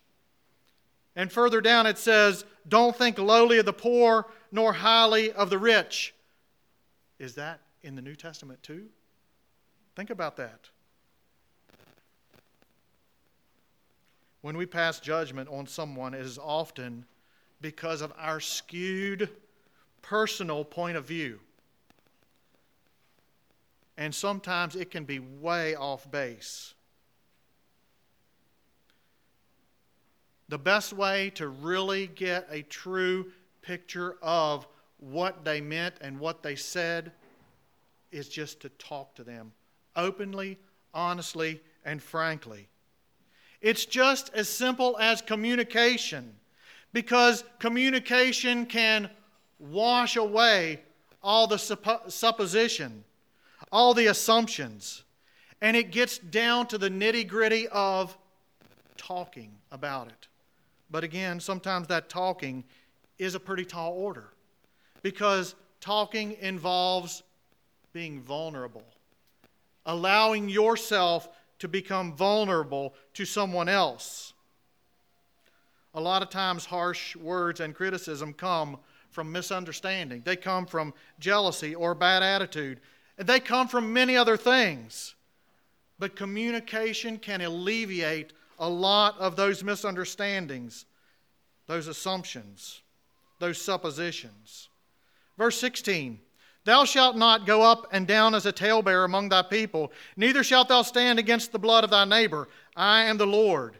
And 1.16 1.32
further 1.32 1.62
down 1.62 1.86
it 1.86 1.98
says, 1.98 2.46
Don't 2.68 2.96
think 2.96 3.18
lowly 3.18 3.60
of 3.60 3.66
the 3.66 3.74
poor, 3.74 4.28
nor 4.52 4.74
highly 4.74 5.32
of 5.32 5.50
the 5.50 5.58
rich. 5.58 6.14
Is 7.20 7.36
that 7.36 7.62
in 7.84 7.96
the 7.96 8.02
New 8.02 8.16
Testament 8.16 8.62
too? 8.64 8.88
Think 9.96 10.10
about 10.10 10.38
that. 10.38 10.70
When 14.42 14.58
we 14.58 14.66
pass 14.66 15.00
judgment 15.00 15.50
on 15.50 15.68
someone, 15.68 16.16
it 16.16 16.22
is 16.22 16.40
often 16.40 17.06
because 17.62 18.02
of 18.02 18.12
our 18.18 18.40
skewed 18.40 19.30
personal 20.02 20.66
point 20.66 20.98
of 20.98 21.06
view. 21.06 21.40
And 23.98 24.14
sometimes 24.14 24.76
it 24.76 24.90
can 24.90 25.04
be 25.06 25.20
way 25.20 25.76
off 25.76 26.10
base. 26.10 26.74
the 30.52 30.58
best 30.58 30.92
way 30.92 31.30
to 31.30 31.48
really 31.48 32.08
get 32.08 32.46
a 32.52 32.62
true 32.64 33.32
picture 33.62 34.18
of 34.22 34.68
what 35.00 35.46
they 35.46 35.62
meant 35.62 35.96
and 36.02 36.20
what 36.20 36.44
they 36.44 36.58
said 36.58 37.14
is 38.12 38.28
just 38.28 38.60
to 38.60 38.68
talk 38.72 39.16
to 39.16 39.24
them 39.24 39.54
openly, 39.96 40.60
honestly, 40.94 41.62
and 41.86 42.04
frankly. 42.04 42.68
It's 43.62 43.86
just 43.86 44.30
as 44.34 44.50
simple 44.50 44.98
as 45.00 45.22
communication 45.22 46.36
because 46.94 47.44
communication 47.60 48.66
can 48.66 49.10
wash 49.60 50.16
away 50.16 50.82
all 51.24 51.48
the 51.48 51.58
supposition, 51.58 53.04
all 53.72 53.94
the 53.94 54.08
assumptions, 54.08 55.04
and 55.62 55.78
it 55.78 55.92
gets 55.92 56.18
down 56.18 56.68
to 56.68 56.78
the 56.78 56.90
nitty 56.90 57.28
gritty 57.28 57.68
of 57.68 58.18
talking 58.98 59.52
about 59.72 60.08
it. 60.08 60.28
But 60.90 61.04
again, 61.04 61.40
sometimes 61.40 61.88
that 61.88 62.10
talking 62.10 62.64
is 63.18 63.36
a 63.36 63.40
pretty 63.40 63.66
tall 63.66 63.94
order 63.94 64.30
because 65.04 65.56
talking 65.80 66.36
involves 66.40 67.24
being 67.94 68.22
vulnerable, 68.22 68.84
allowing 69.86 70.50
yourself 70.50 71.30
to 71.60 71.68
become 71.68 72.14
vulnerable 72.14 72.94
to 73.14 73.26
someone 73.26 73.70
else. 73.70 74.31
A 75.94 76.02
lot 76.02 76.22
of 76.22 76.30
times, 76.30 76.66
harsh 76.66 77.16
words 77.16 77.60
and 77.60 77.76
criticism 77.76 78.34
come 78.34 78.78
from 79.10 79.32
misunderstanding, 79.32 80.22
they 80.24 80.38
come 80.38 80.66
from 80.66 80.94
jealousy 81.20 81.76
or 81.76 81.94
bad 81.94 82.24
attitude, 82.24 82.80
and 83.18 83.28
they 83.28 83.42
come 83.42 83.68
from 83.68 83.92
many 83.92 84.16
other 84.16 84.38
things. 84.38 85.16
But 86.00 86.16
communication 86.16 87.18
can 87.18 87.42
alleviate 87.42 88.32
a 88.58 88.70
lot 88.70 89.20
of 89.20 89.36
those 89.36 89.64
misunderstandings, 89.64 90.86
those 91.68 91.88
assumptions, 91.88 92.82
those 93.40 93.62
suppositions. 93.62 94.70
Verse 95.38 95.60
16 95.60 96.20
Thou 96.64 96.86
shalt 96.86 97.18
not 97.18 97.48
go 97.48 97.64
up 97.64 97.88
and 97.92 98.08
down 98.08 98.36
as 98.36 98.46
a 98.46 98.52
talebearer 98.52 99.04
among 99.04 99.30
thy 99.30 99.42
people, 99.42 99.92
neither 100.16 100.44
shalt 100.44 100.70
thou 100.70 100.84
stand 100.84 101.18
against 101.18 101.52
the 101.52 101.60
blood 101.60 101.84
of 101.84 101.90
thy 101.90 102.06
neighbor. 102.06 102.48
I 102.76 103.04
am 103.04 103.18
the 103.18 103.26
Lord. 103.26 103.78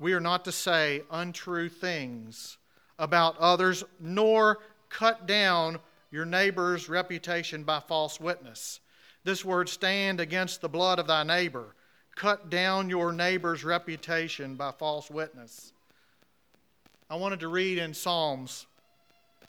We 0.00 0.14
are 0.14 0.20
not 0.20 0.46
to 0.46 0.52
say 0.52 1.02
untrue 1.10 1.68
things 1.68 2.56
about 2.98 3.36
others, 3.38 3.84
nor 4.00 4.58
cut 4.88 5.26
down 5.26 5.78
your 6.10 6.24
neighbor's 6.24 6.88
reputation 6.88 7.64
by 7.64 7.80
false 7.80 8.18
witness. 8.18 8.80
This 9.24 9.44
word 9.44 9.68
stand 9.68 10.18
against 10.18 10.62
the 10.62 10.70
blood 10.70 10.98
of 10.98 11.06
thy 11.06 11.22
neighbor. 11.22 11.76
Cut 12.16 12.48
down 12.48 12.88
your 12.88 13.12
neighbor's 13.12 13.62
reputation 13.62 14.54
by 14.56 14.72
false 14.72 15.10
witness. 15.10 15.74
I 17.10 17.16
wanted 17.16 17.40
to 17.40 17.48
read 17.48 17.76
in 17.76 17.92
Psalms 17.92 18.66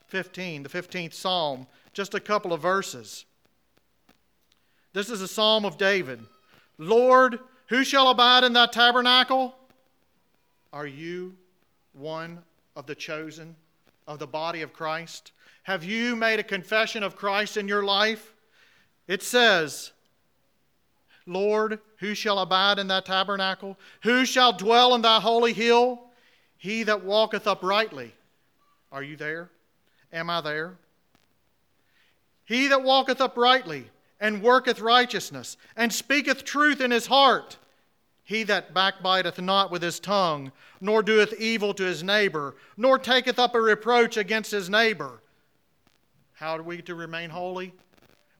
15, 0.08 0.64
the 0.64 0.70
15th 0.70 1.14
Psalm, 1.14 1.66
just 1.94 2.14
a 2.14 2.20
couple 2.20 2.52
of 2.52 2.62
verses. 2.62 3.24
This 4.92 5.10
is 5.10 5.22
a 5.22 5.28
psalm 5.30 5.64
of 5.64 5.78
David. 5.78 6.20
Lord, 6.78 7.40
who 7.68 7.86
shall 7.86 8.10
abide 8.10 8.44
in 8.44 8.52
thy 8.52 8.66
tabernacle? 8.66 9.56
Are 10.74 10.88
you 10.88 11.36
one 11.94 12.44
of 12.76 12.86
the 12.86 12.96
chosen 12.96 13.56
of 14.08 14.20
the 14.20 14.28
body 14.28 14.62
of 14.62 14.74
Christ? 14.74 15.32
Have 15.64 15.84
you 15.84 16.16
made 16.16 16.40
a 16.40 16.44
confession 16.44 17.04
of 17.04 17.16
Christ 17.16 17.58
in 17.58 17.68
your 17.68 17.84
life? 17.84 18.34
It 19.08 19.22
says, 19.22 19.92
Lord, 21.26 21.80
who 21.98 22.16
shall 22.16 22.40
abide 22.40 22.80
in 22.80 22.88
thy 22.88 23.02
tabernacle? 23.02 23.78
Who 24.04 24.26
shall 24.26 24.54
dwell 24.54 24.96
in 24.96 25.02
thy 25.02 25.20
holy 25.20 25.54
hill? 25.54 26.02
He 26.58 26.84
that 26.84 27.04
walketh 27.04 27.48
uprightly. 27.48 28.14
Are 28.92 29.04
you 29.04 29.16
there? 29.16 29.50
Am 30.12 30.30
I 30.30 30.42
there? 30.42 30.76
He 32.46 32.68
that 32.68 32.84
walketh 32.84 33.22
uprightly 33.22 33.86
and 34.20 34.44
worketh 34.44 34.80
righteousness 34.80 35.58
and 35.76 35.92
speaketh 35.92 36.44
truth 36.44 36.82
in 36.82 36.92
his 36.92 37.08
heart. 37.08 37.58
He 38.24 38.44
that 38.44 38.74
backbiteth 38.74 39.40
not 39.40 39.72
with 39.72 39.82
his 39.82 40.00
tongue, 40.00 40.52
nor 40.80 41.04
doeth 41.04 41.34
evil 41.40 41.74
to 41.74 41.84
his 41.84 42.04
neighbor, 42.04 42.56
nor 42.78 42.98
taketh 42.98 43.40
up 43.40 43.56
a 43.56 43.62
reproach 43.62 44.18
against 44.18 44.52
his 44.52 44.70
neighbor. 44.70 45.22
How 46.34 46.58
are 46.58 46.64
we 46.64 46.82
to 46.84 46.96
remain 46.96 47.30
holy? 47.30 47.74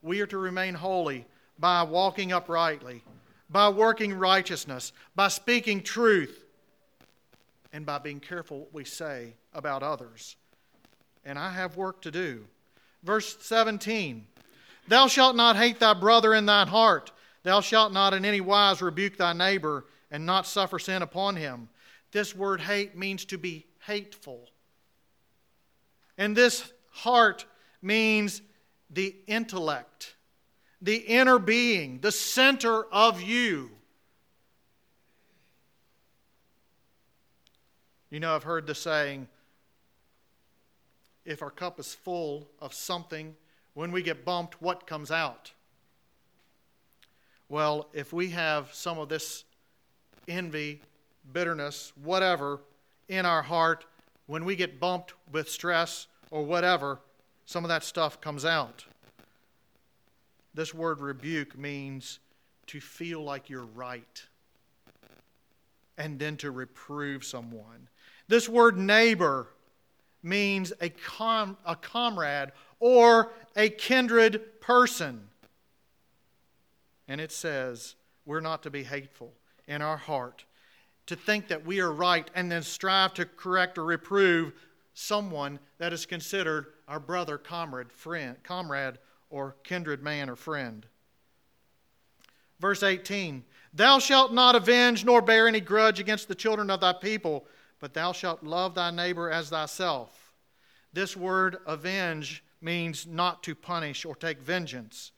we 0.02 0.20
are 0.20 0.26
to 0.26 0.38
remain 0.38 0.74
holy 0.74 1.24
by 1.58 1.82
walking 1.84 2.32
uprightly, 2.32 3.02
by 3.48 3.68
working 3.68 4.12
righteousness, 4.12 4.92
by 5.14 5.28
speaking 5.28 5.82
truth, 5.82 6.44
and 7.72 7.86
by 7.86 7.98
being 7.98 8.20
careful 8.20 8.60
what 8.60 8.74
we 8.74 8.84
say 8.84 9.34
about 9.54 9.82
others. 9.82 10.36
And 11.24 11.38
I 11.38 11.50
have 11.50 11.76
work 11.76 12.02
to 12.02 12.10
do. 12.10 12.44
Verse 13.02 13.36
17 13.40 14.26
Thou 14.88 15.06
shalt 15.06 15.36
not 15.36 15.56
hate 15.56 15.78
thy 15.78 15.94
brother 15.94 16.34
in 16.34 16.44
thine 16.46 16.66
heart. 16.66 17.12
Thou 17.42 17.60
shalt 17.60 17.92
not 17.92 18.14
in 18.14 18.24
any 18.24 18.40
wise 18.40 18.80
rebuke 18.80 19.16
thy 19.16 19.32
neighbor 19.32 19.86
and 20.10 20.24
not 20.24 20.46
suffer 20.46 20.78
sin 20.78 21.02
upon 21.02 21.36
him. 21.36 21.68
This 22.12 22.36
word 22.36 22.60
hate 22.60 22.96
means 22.96 23.24
to 23.26 23.38
be 23.38 23.66
hateful. 23.86 24.48
And 26.18 26.36
this 26.36 26.72
heart 26.90 27.46
means 27.80 28.42
the 28.90 29.16
intellect, 29.26 30.14
the 30.80 30.96
inner 30.96 31.38
being, 31.38 32.00
the 32.00 32.12
center 32.12 32.84
of 32.92 33.22
you. 33.22 33.70
You 38.10 38.20
know, 38.20 38.36
I've 38.36 38.44
heard 38.44 38.66
the 38.66 38.74
saying 38.74 39.26
if 41.24 41.40
our 41.40 41.50
cup 41.50 41.80
is 41.80 41.94
full 41.94 42.48
of 42.60 42.74
something, 42.74 43.34
when 43.74 43.90
we 43.90 44.02
get 44.02 44.24
bumped, 44.24 44.60
what 44.60 44.86
comes 44.86 45.10
out? 45.10 45.52
Well, 47.52 47.88
if 47.92 48.14
we 48.14 48.30
have 48.30 48.72
some 48.72 48.98
of 48.98 49.10
this 49.10 49.44
envy, 50.26 50.80
bitterness, 51.34 51.92
whatever 52.02 52.60
in 53.10 53.26
our 53.26 53.42
heart, 53.42 53.84
when 54.24 54.46
we 54.46 54.56
get 54.56 54.80
bumped 54.80 55.12
with 55.30 55.50
stress 55.50 56.06
or 56.30 56.46
whatever, 56.46 56.98
some 57.44 57.62
of 57.62 57.68
that 57.68 57.84
stuff 57.84 58.22
comes 58.22 58.46
out. 58.46 58.86
This 60.54 60.72
word 60.72 61.00
rebuke 61.00 61.58
means 61.58 62.20
to 62.68 62.80
feel 62.80 63.22
like 63.22 63.50
you're 63.50 63.68
right 63.74 64.22
and 65.98 66.18
then 66.18 66.38
to 66.38 66.50
reprove 66.50 67.22
someone. 67.22 67.86
This 68.28 68.48
word 68.48 68.78
neighbor 68.78 69.48
means 70.22 70.72
a, 70.80 70.88
com- 70.88 71.58
a 71.66 71.76
comrade 71.76 72.52
or 72.80 73.30
a 73.54 73.68
kindred 73.68 74.58
person. 74.62 75.28
And 77.08 77.20
it 77.20 77.32
says 77.32 77.96
we're 78.24 78.40
not 78.40 78.62
to 78.62 78.70
be 78.70 78.84
hateful 78.84 79.32
in 79.66 79.82
our 79.82 79.96
heart, 79.96 80.44
to 81.06 81.16
think 81.16 81.48
that 81.48 81.66
we 81.66 81.80
are 81.80 81.92
right 81.92 82.30
and 82.34 82.50
then 82.50 82.62
strive 82.62 83.14
to 83.14 83.24
correct 83.24 83.78
or 83.78 83.84
reprove 83.84 84.52
someone 84.94 85.58
that 85.78 85.92
is 85.92 86.06
considered 86.06 86.66
our 86.86 87.00
brother, 87.00 87.38
comrade, 87.38 87.92
friend, 87.92 88.36
comrade, 88.42 88.98
or 89.30 89.56
kindred 89.64 90.02
man 90.02 90.28
or 90.28 90.36
friend. 90.36 90.86
Verse 92.60 92.82
18 92.82 93.44
Thou 93.74 93.98
shalt 93.98 94.32
not 94.32 94.54
avenge 94.54 95.04
nor 95.04 95.22
bear 95.22 95.48
any 95.48 95.60
grudge 95.60 95.98
against 95.98 96.28
the 96.28 96.34
children 96.34 96.70
of 96.70 96.80
thy 96.80 96.92
people, 96.92 97.46
but 97.80 97.94
thou 97.94 98.12
shalt 98.12 98.44
love 98.44 98.74
thy 98.74 98.90
neighbor 98.90 99.30
as 99.30 99.48
thyself. 99.48 100.32
This 100.92 101.16
word 101.16 101.56
avenge 101.66 102.44
means 102.60 103.06
not 103.06 103.42
to 103.44 103.54
punish 103.54 104.04
or 104.04 104.14
take 104.14 104.40
vengeance. 104.40 105.12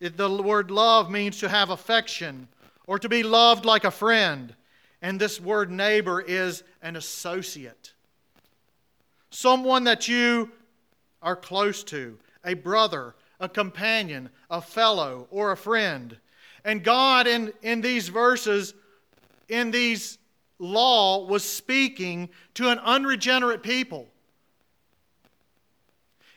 The 0.00 0.30
word 0.42 0.70
love 0.70 1.10
means 1.10 1.38
to 1.38 1.48
have 1.48 1.70
affection 1.70 2.48
or 2.86 2.98
to 2.98 3.08
be 3.08 3.22
loved 3.22 3.64
like 3.64 3.84
a 3.84 3.90
friend. 3.90 4.54
And 5.02 5.20
this 5.20 5.40
word 5.40 5.70
neighbor 5.70 6.20
is 6.20 6.62
an 6.82 6.96
associate. 6.96 7.92
Someone 9.30 9.84
that 9.84 10.08
you 10.08 10.50
are 11.22 11.36
close 11.36 11.84
to, 11.84 12.18
a 12.44 12.54
brother, 12.54 13.14
a 13.40 13.48
companion, 13.48 14.30
a 14.50 14.60
fellow, 14.60 15.26
or 15.30 15.52
a 15.52 15.56
friend. 15.56 16.16
And 16.64 16.82
God, 16.82 17.26
in, 17.26 17.52
in 17.62 17.80
these 17.80 18.08
verses, 18.08 18.74
in 19.48 19.70
these 19.70 20.18
law, 20.58 21.24
was 21.26 21.44
speaking 21.44 22.28
to 22.54 22.70
an 22.70 22.78
unregenerate 22.78 23.62
people. 23.62 24.08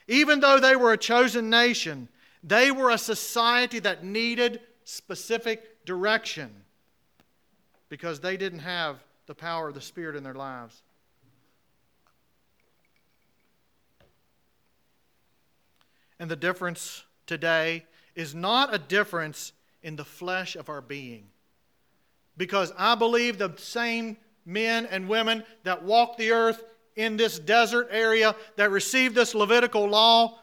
Even 0.08 0.39
though 0.39 0.60
they 0.60 0.75
were 0.75 0.94
a 0.94 0.98
chosen 0.98 1.50
nation, 1.50 2.10
they 2.44 2.72
were 2.72 2.90
a 2.90 2.98
society 2.98 3.80
that 3.80 4.04
needed 4.04 4.62
specific 4.84 5.86
direction 5.86 6.50
because 7.90 8.20
they 8.20 8.38
didn't 8.38 8.60
have 8.60 8.98
the 9.28 9.36
power 9.36 9.68
of 9.68 9.76
the 9.76 9.82
Spirit 9.82 10.16
in 10.16 10.24
their 10.24 10.34
lives. 10.34 10.82
And 16.20 16.30
the 16.30 16.36
difference 16.36 17.04
today 17.26 17.86
is 18.16 18.36
not 18.36 18.74
a 18.74 18.78
difference 18.78 19.54
in 19.84 19.96
the 19.96 20.06
flesh 20.06 20.56
of 20.56 20.70
our 20.70 20.82
being. 20.82 21.26
Because 22.38 22.74
I 22.78 22.96
believe 22.96 23.38
the 23.38 23.54
same 23.58 24.18
men 24.46 24.86
and 24.86 25.08
women 25.08 25.44
that 25.64 25.84
walked 25.84 26.18
the 26.18 26.32
earth 26.32 26.64
in 26.96 27.18
this 27.18 27.40
desert 27.40 27.88
area 27.92 28.36
that 28.56 28.70
received 28.70 29.16
this 29.16 29.34
Levitical 29.34 29.88
law 29.88 30.40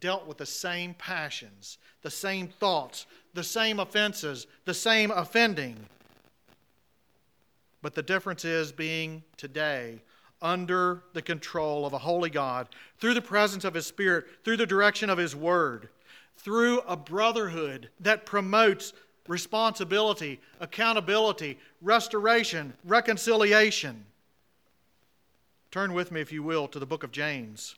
dealt 0.00 0.26
with 0.26 0.38
the 0.38 0.46
same 0.46 0.94
passions, 0.94 1.78
the 2.02 2.10
same 2.10 2.48
thoughts, 2.48 3.06
the 3.34 3.44
same 3.44 3.80
offenses, 3.80 4.46
the 4.64 4.74
same 4.74 5.10
offending. 5.10 5.76
But 7.82 7.94
the 7.94 8.02
difference 8.02 8.44
is 8.44 8.72
being 8.72 9.22
today 9.36 10.02
under 10.40 11.02
the 11.14 11.22
control 11.22 11.84
of 11.84 11.92
a 11.92 11.98
holy 11.98 12.30
God, 12.30 12.68
through 12.98 13.14
the 13.14 13.22
presence 13.22 13.64
of 13.64 13.74
His 13.74 13.86
Spirit, 13.86 14.26
through 14.44 14.56
the 14.56 14.66
direction 14.66 15.10
of 15.10 15.18
His 15.18 15.34
Word 15.34 15.88
through 16.38 16.80
a 16.80 16.96
brotherhood 16.96 17.90
that 18.00 18.24
promotes 18.24 18.92
responsibility, 19.26 20.40
accountability, 20.60 21.58
restoration, 21.82 22.72
reconciliation. 22.84 24.06
Turn 25.70 25.92
with 25.92 26.10
me, 26.10 26.20
if 26.20 26.32
you 26.32 26.42
will, 26.42 26.66
to 26.68 26.78
the 26.78 26.86
book 26.86 27.02
of 27.02 27.12
James. 27.12 27.74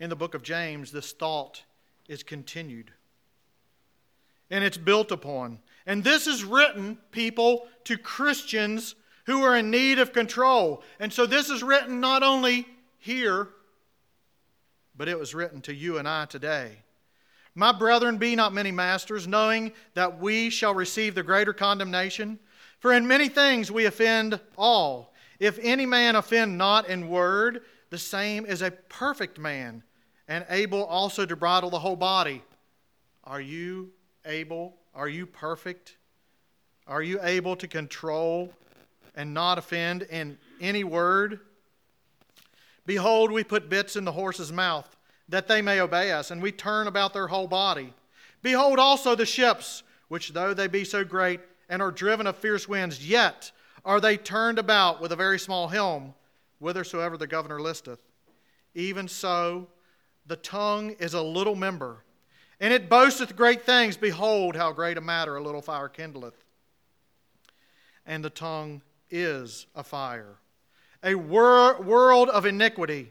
In 0.00 0.10
the 0.10 0.16
book 0.16 0.34
of 0.34 0.42
James, 0.42 0.92
this 0.92 1.12
thought 1.12 1.62
is 2.08 2.22
continued. 2.22 2.92
And 4.50 4.64
it's 4.64 4.78
built 4.78 5.10
upon. 5.10 5.58
And 5.86 6.04
this 6.04 6.26
is 6.26 6.44
written, 6.44 6.98
people, 7.10 7.66
to 7.84 7.98
Christians 7.98 8.94
who 9.26 9.42
are 9.42 9.56
in 9.56 9.70
need 9.70 9.98
of 9.98 10.12
control. 10.12 10.82
And 10.98 11.12
so 11.12 11.26
this 11.26 11.50
is 11.50 11.62
written 11.62 12.00
not 12.00 12.22
only 12.22 12.66
here, 12.98 13.48
but 14.96 15.08
it 15.08 15.18
was 15.18 15.34
written 15.34 15.60
to 15.62 15.74
you 15.74 15.98
and 15.98 16.08
I 16.08 16.24
today. 16.24 16.78
My 17.54 17.72
brethren, 17.72 18.18
be 18.18 18.36
not 18.36 18.54
many 18.54 18.70
masters, 18.70 19.26
knowing 19.26 19.72
that 19.94 20.20
we 20.20 20.48
shall 20.48 20.74
receive 20.74 21.14
the 21.14 21.22
greater 21.22 21.52
condemnation. 21.52 22.38
For 22.78 22.92
in 22.92 23.06
many 23.06 23.28
things 23.28 23.70
we 23.70 23.86
offend 23.86 24.38
all. 24.56 25.12
If 25.40 25.58
any 25.60 25.86
man 25.86 26.16
offend 26.16 26.56
not 26.56 26.88
in 26.88 27.08
word, 27.08 27.62
the 27.90 27.98
same 27.98 28.46
is 28.46 28.62
a 28.62 28.70
perfect 28.70 29.38
man, 29.38 29.82
and 30.28 30.44
able 30.50 30.84
also 30.84 31.24
to 31.26 31.34
bridle 31.34 31.70
the 31.70 31.78
whole 31.78 31.96
body. 31.96 32.42
Are 33.24 33.40
you 33.40 33.90
able? 34.24 34.76
Are 34.94 35.08
you 35.08 35.26
perfect? 35.26 35.96
Are 36.86 37.02
you 37.02 37.18
able 37.22 37.56
to 37.56 37.66
control 37.66 38.52
and 39.14 39.34
not 39.34 39.58
offend 39.58 40.02
in 40.02 40.38
any 40.60 40.84
word? 40.84 41.40
Behold, 42.86 43.32
we 43.32 43.42
put 43.42 43.68
bits 43.68 43.96
in 43.96 44.04
the 44.04 44.12
horse's 44.12 44.52
mouth 44.52 44.96
that 45.28 45.48
they 45.48 45.60
may 45.60 45.80
obey 45.80 46.12
us, 46.12 46.30
and 46.30 46.40
we 46.40 46.50
turn 46.50 46.86
about 46.86 47.12
their 47.12 47.26
whole 47.26 47.48
body. 47.48 47.92
Behold 48.42 48.78
also 48.78 49.14
the 49.14 49.26
ships, 49.26 49.82
which 50.08 50.32
though 50.32 50.54
they 50.54 50.68
be 50.68 50.84
so 50.84 51.04
great 51.04 51.40
and 51.68 51.82
are 51.82 51.90
driven 51.90 52.26
of 52.26 52.36
fierce 52.36 52.66
winds, 52.66 53.06
yet 53.06 53.52
are 53.84 54.00
they 54.00 54.16
turned 54.16 54.58
about 54.58 55.02
with 55.02 55.12
a 55.12 55.16
very 55.16 55.38
small 55.38 55.68
helm, 55.68 56.14
whithersoever 56.60 57.18
the 57.18 57.26
governor 57.26 57.60
listeth. 57.60 58.00
Even 58.74 59.06
so, 59.06 59.68
the 60.28 60.36
tongue 60.36 60.90
is 61.00 61.14
a 61.14 61.22
little 61.22 61.56
member, 61.56 62.04
and 62.60 62.72
it 62.72 62.88
boasteth 62.88 63.34
great 63.34 63.62
things. 63.62 63.96
Behold, 63.96 64.54
how 64.54 64.72
great 64.72 64.98
a 64.98 65.00
matter 65.00 65.36
a 65.36 65.42
little 65.42 65.62
fire 65.62 65.88
kindleth. 65.88 66.44
And 68.06 68.22
the 68.22 68.30
tongue 68.30 68.82
is 69.10 69.66
a 69.74 69.82
fire, 69.82 70.36
a 71.02 71.14
wor- 71.14 71.80
world 71.80 72.28
of 72.28 72.44
iniquity. 72.44 73.10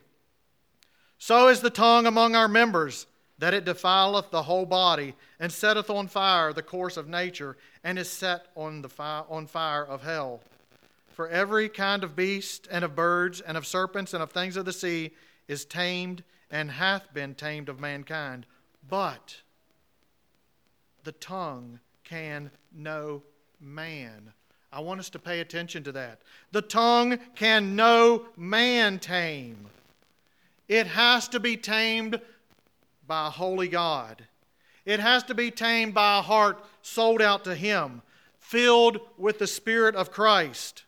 So 1.18 1.48
is 1.48 1.60
the 1.60 1.70
tongue 1.70 2.06
among 2.06 2.36
our 2.36 2.48
members, 2.48 3.06
that 3.38 3.54
it 3.54 3.64
defileth 3.64 4.30
the 4.30 4.44
whole 4.44 4.66
body, 4.66 5.14
and 5.40 5.52
setteth 5.52 5.90
on 5.90 6.06
fire 6.06 6.52
the 6.52 6.62
course 6.62 6.96
of 6.96 7.08
nature, 7.08 7.56
and 7.82 7.98
is 7.98 8.08
set 8.08 8.46
on 8.54 8.82
the 8.82 8.88
fi- 8.88 9.24
on 9.28 9.46
fire 9.46 9.84
of 9.84 10.02
hell. 10.02 10.40
For 11.14 11.28
every 11.28 11.68
kind 11.68 12.04
of 12.04 12.14
beast, 12.14 12.68
and 12.70 12.84
of 12.84 12.94
birds, 12.94 13.40
and 13.40 13.56
of 13.56 13.66
serpents, 13.66 14.14
and 14.14 14.22
of 14.22 14.30
things 14.30 14.56
of 14.56 14.64
the 14.64 14.72
sea 14.72 15.10
is 15.48 15.64
tamed 15.64 16.22
and 16.50 16.70
hath 16.70 17.12
been 17.12 17.34
tamed 17.34 17.68
of 17.68 17.80
mankind. 17.80 18.46
But 18.88 19.42
the 21.04 21.12
tongue 21.12 21.80
can 22.04 22.50
no 22.72 23.22
man. 23.60 24.32
I 24.72 24.80
want 24.80 25.00
us 25.00 25.10
to 25.10 25.18
pay 25.18 25.40
attention 25.40 25.82
to 25.84 25.92
that. 25.92 26.20
The 26.52 26.62
tongue 26.62 27.18
can 27.34 27.76
no 27.76 28.26
man 28.36 28.98
tame. 28.98 29.66
It 30.68 30.86
has 30.86 31.28
to 31.28 31.40
be 31.40 31.56
tamed 31.56 32.20
by 33.06 33.28
a 33.28 33.30
holy 33.30 33.68
God. 33.68 34.24
It 34.84 35.00
has 35.00 35.22
to 35.24 35.34
be 35.34 35.50
tamed 35.50 35.94
by 35.94 36.18
a 36.18 36.22
heart 36.22 36.64
sold 36.82 37.22
out 37.22 37.44
to 37.44 37.54
Him, 37.54 38.02
filled 38.38 39.00
with 39.16 39.38
the 39.38 39.46
Spirit 39.46 39.94
of 39.94 40.10
Christ. 40.10 40.84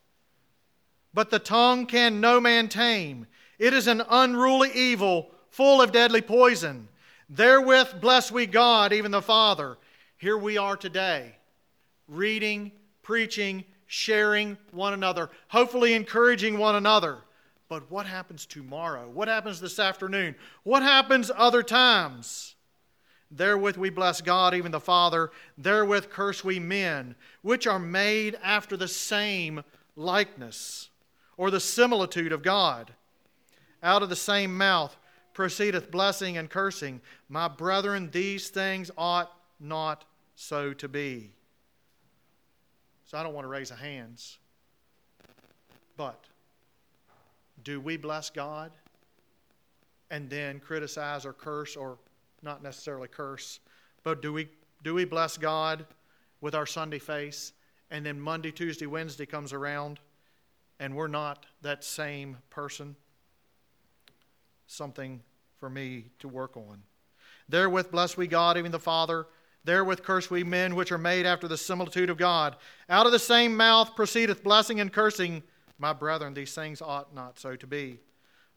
But 1.12 1.30
the 1.30 1.38
tongue 1.38 1.86
can 1.86 2.20
no 2.20 2.40
man 2.40 2.68
tame. 2.68 3.26
It 3.58 3.74
is 3.74 3.86
an 3.86 4.02
unruly 4.08 4.70
evil 4.74 5.30
full 5.50 5.82
of 5.82 5.92
deadly 5.92 6.22
poison. 6.22 6.88
Therewith 7.28 8.00
bless 8.00 8.32
we 8.32 8.46
God, 8.46 8.92
even 8.92 9.10
the 9.10 9.22
Father. 9.22 9.76
Here 10.16 10.36
we 10.36 10.58
are 10.58 10.76
today, 10.76 11.36
reading, 12.08 12.72
preaching, 13.02 13.64
sharing 13.86 14.56
one 14.72 14.92
another, 14.92 15.30
hopefully 15.48 15.94
encouraging 15.94 16.58
one 16.58 16.76
another. 16.76 17.18
But 17.68 17.90
what 17.90 18.06
happens 18.06 18.46
tomorrow? 18.46 19.08
What 19.08 19.28
happens 19.28 19.60
this 19.60 19.78
afternoon? 19.78 20.34
What 20.64 20.82
happens 20.82 21.30
other 21.34 21.62
times? 21.62 22.56
Therewith 23.30 23.76
we 23.76 23.90
bless 23.90 24.20
God, 24.20 24.54
even 24.54 24.72
the 24.72 24.80
Father. 24.80 25.30
Therewith 25.56 26.10
curse 26.10 26.42
we 26.42 26.58
men, 26.58 27.14
which 27.42 27.66
are 27.66 27.78
made 27.78 28.36
after 28.42 28.76
the 28.76 28.88
same 28.88 29.62
likeness 29.94 30.88
or 31.36 31.50
the 31.50 31.60
similitude 31.60 32.32
of 32.32 32.42
God. 32.42 32.92
Out 33.82 34.02
of 34.02 34.08
the 34.08 34.16
same 34.16 34.58
mouth 34.58 34.96
proceedeth 35.32 35.90
blessing 35.90 36.36
and 36.36 36.50
cursing. 36.50 37.00
My 37.28 37.48
brethren, 37.48 38.10
these 38.12 38.48
things 38.48 38.90
ought 38.96 39.32
not 39.58 40.04
so 40.34 40.72
to 40.74 40.88
be. 40.88 41.30
So 43.06 43.18
I 43.18 43.22
don't 43.22 43.34
want 43.34 43.44
to 43.44 43.48
raise 43.48 43.70
a 43.70 43.76
hands. 43.76 44.38
But 45.96 46.24
do 47.64 47.80
we 47.80 47.96
bless 47.96 48.30
God 48.30 48.72
and 50.10 50.30
then 50.30 50.60
criticize 50.60 51.26
or 51.26 51.32
curse, 51.32 51.76
or 51.76 51.98
not 52.42 52.62
necessarily 52.62 53.08
curse, 53.08 53.60
but 54.02 54.22
do 54.22 54.32
we, 54.32 54.48
do 54.82 54.94
we 54.94 55.04
bless 55.04 55.36
God 55.36 55.84
with 56.40 56.54
our 56.54 56.66
Sunday 56.66 56.98
face? 56.98 57.52
And 57.90 58.06
then 58.06 58.20
Monday, 58.20 58.50
Tuesday, 58.50 58.86
Wednesday 58.86 59.26
comes 59.26 59.52
around, 59.52 60.00
and 60.78 60.94
we're 60.94 61.08
not 61.08 61.46
that 61.62 61.84
same 61.84 62.38
person? 62.48 62.96
Something 64.70 65.20
for 65.58 65.68
me 65.68 66.04
to 66.20 66.28
work 66.28 66.56
on. 66.56 66.84
Therewith 67.48 67.90
bless 67.90 68.16
we 68.16 68.28
God, 68.28 68.56
even 68.56 68.70
the 68.70 68.78
Father. 68.78 69.26
Therewith 69.64 70.04
curse 70.04 70.30
we 70.30 70.44
men 70.44 70.76
which 70.76 70.92
are 70.92 70.96
made 70.96 71.26
after 71.26 71.48
the 71.48 71.56
similitude 71.56 72.08
of 72.08 72.16
God. 72.16 72.54
Out 72.88 73.04
of 73.04 73.10
the 73.10 73.18
same 73.18 73.56
mouth 73.56 73.96
proceedeth 73.96 74.44
blessing 74.44 74.78
and 74.78 74.92
cursing. 74.92 75.42
My 75.76 75.92
brethren, 75.92 76.34
these 76.34 76.54
things 76.54 76.80
ought 76.80 77.12
not 77.12 77.40
so 77.40 77.56
to 77.56 77.66
be. 77.66 77.98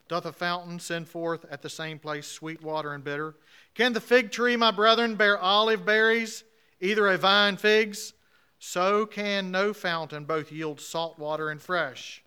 Doth 0.06 0.24
a 0.24 0.32
fountain 0.32 0.78
send 0.78 1.08
forth 1.08 1.46
at 1.50 1.62
the 1.62 1.68
same 1.68 1.98
place 1.98 2.28
sweet 2.28 2.62
water 2.62 2.92
and 2.92 3.02
bitter? 3.02 3.34
Can 3.74 3.92
the 3.92 4.00
fig 4.00 4.30
tree, 4.30 4.54
my 4.54 4.70
brethren, 4.70 5.16
bear 5.16 5.36
olive 5.36 5.84
berries, 5.84 6.44
either 6.80 7.08
a 7.08 7.18
vine 7.18 7.56
figs? 7.56 8.12
So 8.60 9.04
can 9.04 9.50
no 9.50 9.72
fountain 9.72 10.26
both 10.26 10.52
yield 10.52 10.80
salt 10.80 11.18
water 11.18 11.50
and 11.50 11.60
fresh. 11.60 12.22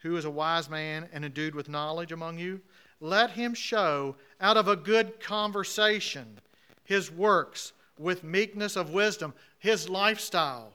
Who 0.00 0.16
is 0.16 0.24
a 0.24 0.30
wise 0.30 0.68
man 0.68 1.08
and 1.12 1.24
endued 1.24 1.54
with 1.54 1.68
knowledge 1.68 2.10
among 2.10 2.38
you? 2.38 2.62
Let 3.00 3.30
him 3.30 3.54
show 3.54 4.16
out 4.40 4.56
of 4.56 4.68
a 4.68 4.76
good 4.76 5.20
conversation 5.20 6.38
his 6.84 7.10
works 7.10 7.72
with 7.98 8.24
meekness 8.24 8.76
of 8.76 8.90
wisdom, 8.90 9.32
his 9.58 9.88
lifestyle. 9.88 10.72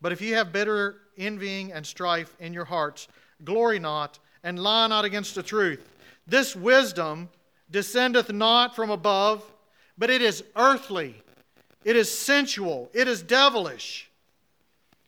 But 0.00 0.12
if 0.12 0.20
you 0.20 0.34
have 0.34 0.52
bitter 0.52 0.96
envying 1.18 1.72
and 1.72 1.86
strife 1.86 2.34
in 2.40 2.52
your 2.52 2.64
hearts, 2.64 3.08
glory 3.44 3.78
not 3.78 4.18
and 4.42 4.58
lie 4.58 4.86
not 4.86 5.04
against 5.04 5.34
the 5.34 5.42
truth. 5.42 5.88
This 6.26 6.54
wisdom 6.54 7.28
descendeth 7.70 8.32
not 8.32 8.76
from 8.76 8.90
above, 8.90 9.44
but 9.98 10.10
it 10.10 10.22
is 10.22 10.44
earthly, 10.54 11.22
it 11.84 11.96
is 11.96 12.10
sensual, 12.10 12.90
it 12.92 13.08
is 13.08 13.22
devilish. 13.22 14.10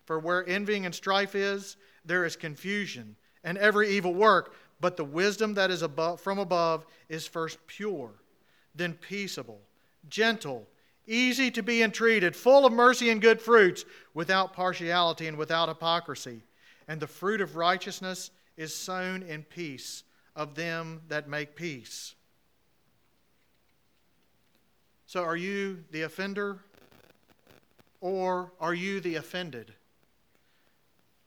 For 0.04 0.18
where 0.18 0.48
envying 0.48 0.86
and 0.86 0.94
strife 0.94 1.34
is, 1.34 1.76
there 2.04 2.24
is 2.24 2.34
confusion 2.34 3.16
and 3.44 3.58
every 3.58 3.90
evil 3.90 4.14
work. 4.14 4.54
But 4.80 4.96
the 4.96 5.04
wisdom 5.04 5.54
that 5.54 5.70
is 5.70 5.82
above, 5.82 6.20
from 6.20 6.38
above 6.38 6.86
is 7.08 7.26
first 7.26 7.58
pure 7.66 8.12
then 8.78 8.94
peaceable, 8.94 9.60
gentle, 10.08 10.66
easy 11.06 11.50
to 11.50 11.62
be 11.62 11.82
entreated, 11.82 12.34
full 12.34 12.64
of 12.64 12.72
mercy 12.72 13.10
and 13.10 13.20
good 13.20 13.40
fruits, 13.40 13.84
without 14.14 14.52
partiality 14.52 15.26
and 15.26 15.36
without 15.36 15.68
hypocrisy. 15.68 16.42
And 16.86 17.00
the 17.00 17.06
fruit 17.06 17.40
of 17.40 17.56
righteousness 17.56 18.30
is 18.56 18.74
sown 18.74 19.22
in 19.22 19.42
peace 19.42 20.04
of 20.34 20.54
them 20.54 21.02
that 21.08 21.28
make 21.28 21.56
peace. 21.56 22.14
So, 25.06 25.24
are 25.24 25.36
you 25.36 25.82
the 25.90 26.02
offender 26.02 26.58
or 28.00 28.52
are 28.60 28.74
you 28.74 29.00
the 29.00 29.16
offended? 29.16 29.72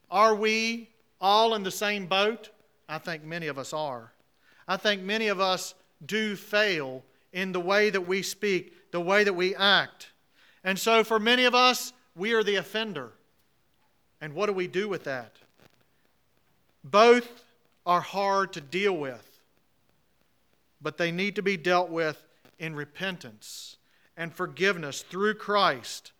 Are 0.09 0.35
we 0.35 0.89
all 1.19 1.55
in 1.55 1.63
the 1.63 1.71
same 1.71 2.05
boat? 2.05 2.49
I 2.91 2.97
think 2.97 3.23
many 3.23 3.47
of 3.47 3.57
us 3.57 3.71
are. 3.71 4.11
I 4.67 4.75
think 4.75 5.01
many 5.01 5.29
of 5.29 5.39
us 5.39 5.75
do 6.05 6.35
fail 6.35 7.03
in 7.31 7.53
the 7.53 7.59
way 7.59 7.89
that 7.89 8.05
we 8.05 8.21
speak, 8.21 8.91
the 8.91 8.99
way 8.99 9.23
that 9.23 9.33
we 9.33 9.55
act. 9.55 10.09
And 10.61 10.77
so, 10.77 11.05
for 11.05 11.17
many 11.17 11.45
of 11.45 11.55
us, 11.55 11.93
we 12.17 12.33
are 12.33 12.43
the 12.43 12.57
offender. 12.57 13.13
And 14.19 14.33
what 14.33 14.47
do 14.47 14.53
we 14.53 14.67
do 14.67 14.89
with 14.89 15.05
that? 15.05 15.31
Both 16.83 17.45
are 17.85 18.01
hard 18.01 18.51
to 18.53 18.61
deal 18.61 18.97
with, 18.97 19.39
but 20.81 20.97
they 20.97 21.13
need 21.13 21.37
to 21.37 21.41
be 21.41 21.55
dealt 21.55 21.89
with 21.89 22.21
in 22.59 22.75
repentance 22.75 23.77
and 24.17 24.33
forgiveness 24.33 25.01
through 25.01 25.35
Christ. 25.35 26.11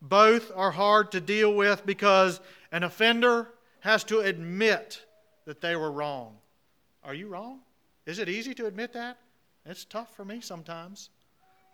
Both 0.00 0.52
are 0.54 0.70
hard 0.70 1.10
to 1.10 1.20
deal 1.20 1.52
with 1.52 1.84
because 1.84 2.40
an 2.70 2.84
offender 2.84 3.48
has 3.80 4.04
to 4.04 4.20
admit 4.20 5.02
that 5.44 5.60
they 5.60 5.76
were 5.76 5.92
wrong. 5.92 6.36
Are 7.02 7.14
you 7.14 7.28
wrong? 7.28 7.60
Is 8.06 8.18
it 8.18 8.28
easy 8.28 8.54
to 8.54 8.66
admit 8.66 8.92
that? 8.92 9.18
It's 9.66 9.84
tough 9.84 10.14
for 10.14 10.24
me 10.24 10.40
sometimes. 10.40 11.10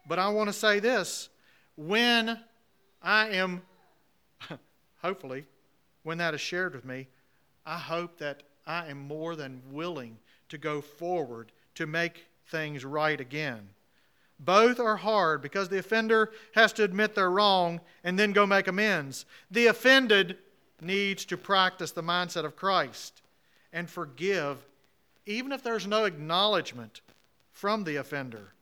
But 0.09 0.19
I 0.19 0.29
want 0.29 0.49
to 0.49 0.53
say 0.53 0.81
this 0.81 1.29
when 1.77 2.39
I 3.03 3.29
am, 3.31 3.63
hopefully, 5.03 5.45
when 6.03 6.19
that 6.19 6.35
is 6.35 6.41
shared 6.41 6.75
with 6.75 6.85
me, 6.85 7.09
I 7.67 7.79
hope 7.79 8.19
that 8.19 8.43
I 8.67 8.89
am 8.89 8.99
more 8.99 9.37
than 9.37 9.63
willing 9.71 10.19
to 10.49 10.59
go 10.59 10.81
forward 10.81 11.53
to 11.77 11.87
make 11.87 12.27
things 12.47 12.85
right 12.85 13.21
again. 13.21 13.69
Both 14.39 14.81
are 14.81 14.97
hard 14.97 15.43
because 15.43 15.69
the 15.69 15.79
offender 15.79 16.33
has 16.55 16.73
to 16.75 16.85
admit 16.85 17.15
they're 17.15 17.31
wrong 17.31 17.81
and 18.03 18.19
then 18.19 18.33
go 18.33 18.47
make 18.47 18.69
amends. 18.69 19.27
The 19.51 19.67
offended 19.67 20.39
needs 20.81 21.25
to 21.27 21.37
practice 21.37 21.93
the 21.93 22.03
mindset 22.03 22.45
of 22.45 22.57
Christ 22.57 23.20
and 23.73 23.89
forgive, 23.89 24.59
even 25.27 25.53
if 25.53 25.63
there's 25.63 25.87
no 25.87 26.05
acknowledgement 26.05 27.01
from 27.53 27.85
the 27.85 27.97
offender. 27.97 28.53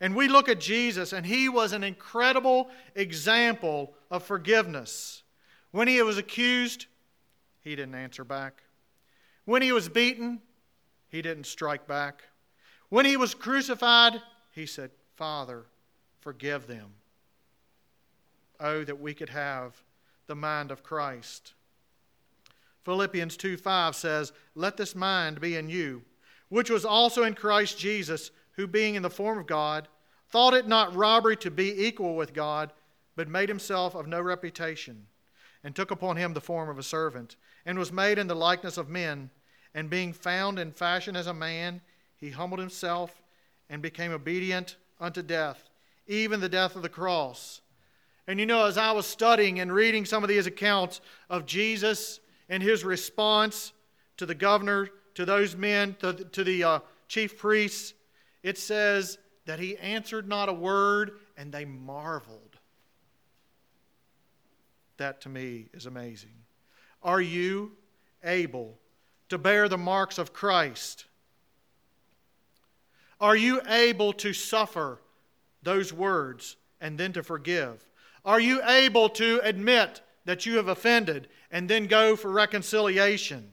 And 0.00 0.14
we 0.14 0.28
look 0.28 0.48
at 0.48 0.60
Jesus, 0.60 1.12
and 1.12 1.26
he 1.26 1.48
was 1.48 1.72
an 1.72 1.82
incredible 1.82 2.70
example 2.94 3.94
of 4.10 4.22
forgiveness. 4.22 5.22
When 5.72 5.88
he 5.88 6.00
was 6.02 6.18
accused, 6.18 6.86
he 7.62 7.74
didn't 7.74 7.96
answer 7.96 8.24
back. 8.24 8.62
When 9.44 9.60
he 9.60 9.72
was 9.72 9.88
beaten, 9.88 10.40
he 11.08 11.20
didn't 11.20 11.46
strike 11.46 11.86
back. 11.86 12.22
When 12.90 13.04
he 13.04 13.16
was 13.16 13.34
crucified, 13.34 14.22
he 14.52 14.66
said, 14.66 14.90
Father, 15.16 15.64
forgive 16.20 16.66
them. 16.66 16.90
Oh, 18.60 18.84
that 18.84 19.00
we 19.00 19.14
could 19.14 19.30
have 19.30 19.82
the 20.26 20.34
mind 20.34 20.70
of 20.70 20.82
Christ. 20.82 21.54
Philippians 22.84 23.36
2 23.36 23.56
5 23.56 23.94
says, 23.94 24.32
Let 24.54 24.76
this 24.76 24.94
mind 24.94 25.40
be 25.40 25.56
in 25.56 25.68
you 25.68 26.02
which 26.48 26.70
was 26.70 26.84
also 26.84 27.24
in 27.24 27.34
Christ 27.34 27.78
Jesus, 27.78 28.30
who 28.52 28.66
being 28.66 28.94
in 28.94 29.02
the 29.02 29.10
form 29.10 29.38
of 29.38 29.46
God, 29.46 29.88
thought 30.30 30.54
it 30.54 30.66
not 30.66 30.94
robbery 30.94 31.36
to 31.38 31.50
be 31.50 31.86
equal 31.86 32.16
with 32.16 32.34
God, 32.34 32.72
but 33.16 33.28
made 33.28 33.48
himself 33.48 33.94
of 33.94 34.06
no 34.06 34.20
reputation, 34.20 35.06
and 35.62 35.74
took 35.74 35.90
upon 35.90 36.16
him 36.16 36.32
the 36.32 36.40
form 36.40 36.68
of 36.68 36.78
a 36.78 36.82
servant, 36.82 37.36
and 37.66 37.78
was 37.78 37.92
made 37.92 38.18
in 38.18 38.26
the 38.26 38.34
likeness 38.34 38.76
of 38.76 38.88
men. 38.88 39.30
And 39.74 39.90
being 39.90 40.12
found 40.12 40.58
in 40.58 40.72
fashion 40.72 41.14
as 41.14 41.26
a 41.26 41.34
man, 41.34 41.82
he 42.16 42.30
humbled 42.30 42.60
himself 42.60 43.22
and 43.68 43.82
became 43.82 44.12
obedient 44.12 44.76
unto 44.98 45.22
death, 45.22 45.68
even 46.06 46.40
the 46.40 46.48
death 46.48 46.74
of 46.74 46.82
the 46.82 46.88
cross. 46.88 47.60
And 48.26 48.40
you 48.40 48.46
know, 48.46 48.66
as 48.66 48.78
I 48.78 48.92
was 48.92 49.06
studying 49.06 49.60
and 49.60 49.72
reading 49.72 50.04
some 50.04 50.22
of 50.22 50.28
these 50.28 50.46
accounts 50.46 51.00
of 51.28 51.46
Jesus 51.46 52.20
and 52.48 52.62
his 52.62 52.84
response 52.84 53.72
to 54.16 54.26
the 54.26 54.34
governor 54.34 54.88
to 55.14 55.24
those 55.24 55.56
men, 55.56 55.96
to, 56.00 56.12
to 56.12 56.44
the 56.44 56.64
uh, 56.64 56.78
chief 57.08 57.38
priests, 57.38 57.94
it 58.42 58.56
says 58.56 59.18
that 59.46 59.58
he 59.58 59.76
answered 59.78 60.28
not 60.28 60.48
a 60.48 60.52
word 60.52 61.18
and 61.36 61.52
they 61.52 61.64
marveled. 61.64 62.58
That 64.98 65.20
to 65.22 65.28
me 65.28 65.66
is 65.72 65.86
amazing. 65.86 66.34
Are 67.02 67.20
you 67.20 67.72
able 68.22 68.78
to 69.28 69.38
bear 69.38 69.68
the 69.68 69.78
marks 69.78 70.18
of 70.18 70.32
Christ? 70.32 71.04
Are 73.20 73.36
you 73.36 73.60
able 73.68 74.12
to 74.14 74.32
suffer 74.32 75.00
those 75.62 75.92
words 75.92 76.56
and 76.80 76.98
then 76.98 77.12
to 77.14 77.22
forgive? 77.22 77.84
Are 78.24 78.40
you 78.40 78.62
able 78.64 79.08
to 79.10 79.40
admit 79.42 80.00
that 80.28 80.44
you 80.44 80.58
have 80.58 80.68
offended 80.68 81.26
and 81.50 81.70
then 81.70 81.86
go 81.86 82.14
for 82.14 82.30
reconciliation? 82.30 83.50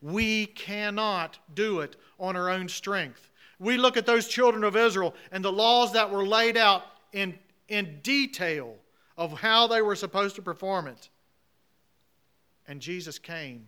We 0.00 0.46
cannot 0.46 1.38
do 1.52 1.80
it 1.80 1.96
on 2.18 2.34
our 2.34 2.48
own 2.48 2.70
strength. 2.70 3.28
We 3.58 3.76
look 3.76 3.98
at 3.98 4.06
those 4.06 4.26
children 4.26 4.64
of 4.64 4.74
Israel 4.74 5.14
and 5.32 5.44
the 5.44 5.52
laws 5.52 5.92
that 5.92 6.10
were 6.10 6.26
laid 6.26 6.56
out 6.56 6.84
in, 7.12 7.38
in 7.68 8.00
detail 8.02 8.76
of 9.18 9.38
how 9.38 9.66
they 9.66 9.82
were 9.82 9.94
supposed 9.94 10.34
to 10.36 10.42
perform 10.42 10.86
it. 10.86 11.10
And 12.66 12.80
Jesus 12.80 13.18
came 13.18 13.66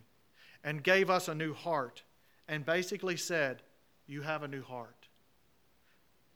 and 0.63 0.83
gave 0.83 1.11
us 1.11 1.27
a 1.27 1.35
new 1.35 1.53
heart 1.53 2.01
and 2.47 2.65
basically 2.65 3.17
said, 3.17 3.61
You 4.07 4.23
have 4.23 4.41
a 4.41 4.47
new 4.47 4.63
heart. 4.63 5.07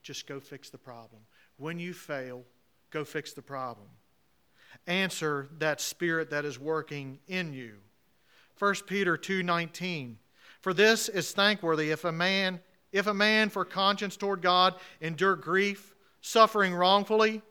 Just 0.04 0.28
go 0.28 0.40
fix 0.40 0.70
the 0.70 0.78
problem. 0.78 1.24
When 1.58 1.80
you 1.80 1.96
fail, 1.96 2.44
go 2.92 3.04
fix 3.04 3.34
the 3.34 3.42
problem. 3.42 3.88
Answer 4.88 5.48
that 5.58 5.82
spirit 5.82 6.30
that 6.30 6.46
is 6.46 6.60
working 6.60 7.20
in 7.28 7.54
you. 7.54 7.78
1 8.60 8.86
Peter 8.88 9.18
2:19 9.18 10.18
For 10.62 10.74
this 10.74 11.10
is 11.10 11.32
thankworthy 11.32 11.92
if 11.92 12.04
a 12.04 12.12
man 12.12 12.62
if 12.92 13.08
a 13.08 13.14
man 13.14 13.50
for 13.50 13.66
conscience 13.66 14.16
toward 14.16 14.42
God 14.42 14.74
endure 15.02 15.36
grief, 15.36 15.94
suffering 16.22 16.74
wrongfully, 16.74 17.42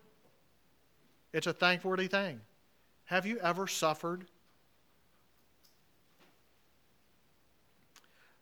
it's 1.35 1.47
a 1.47 1.53
thankworthy 1.53 2.09
thing. 2.09 2.41
Have 3.05 3.27
you 3.27 3.39
ever 3.41 3.67
suffered? 3.67 4.25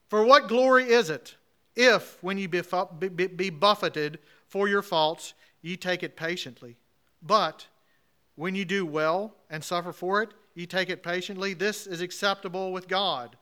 For 0.06 0.24
what 0.24 0.46
glory 0.46 0.84
is 0.84 1.10
it 1.10 1.34
if, 1.74 2.22
when 2.22 2.38
ye 2.38 2.46
be 2.46 3.50
buffeted 3.50 4.18
for 4.46 4.68
your 4.68 4.82
faults, 4.82 5.34
ye 5.60 5.76
take 5.76 6.04
it 6.04 6.16
patiently? 6.16 6.76
But 7.20 7.66
when 8.36 8.54
you 8.54 8.64
do 8.64 8.86
well 8.86 9.34
and 9.50 9.62
suffer 9.62 9.92
for 9.92 10.22
it, 10.22 10.30
ye 10.54 10.66
take 10.66 10.90
it 10.90 11.02
patiently. 11.02 11.54
This 11.54 11.86
is 11.86 12.00
acceptable 12.00 12.72
with 12.72 12.88
God. 12.88 13.36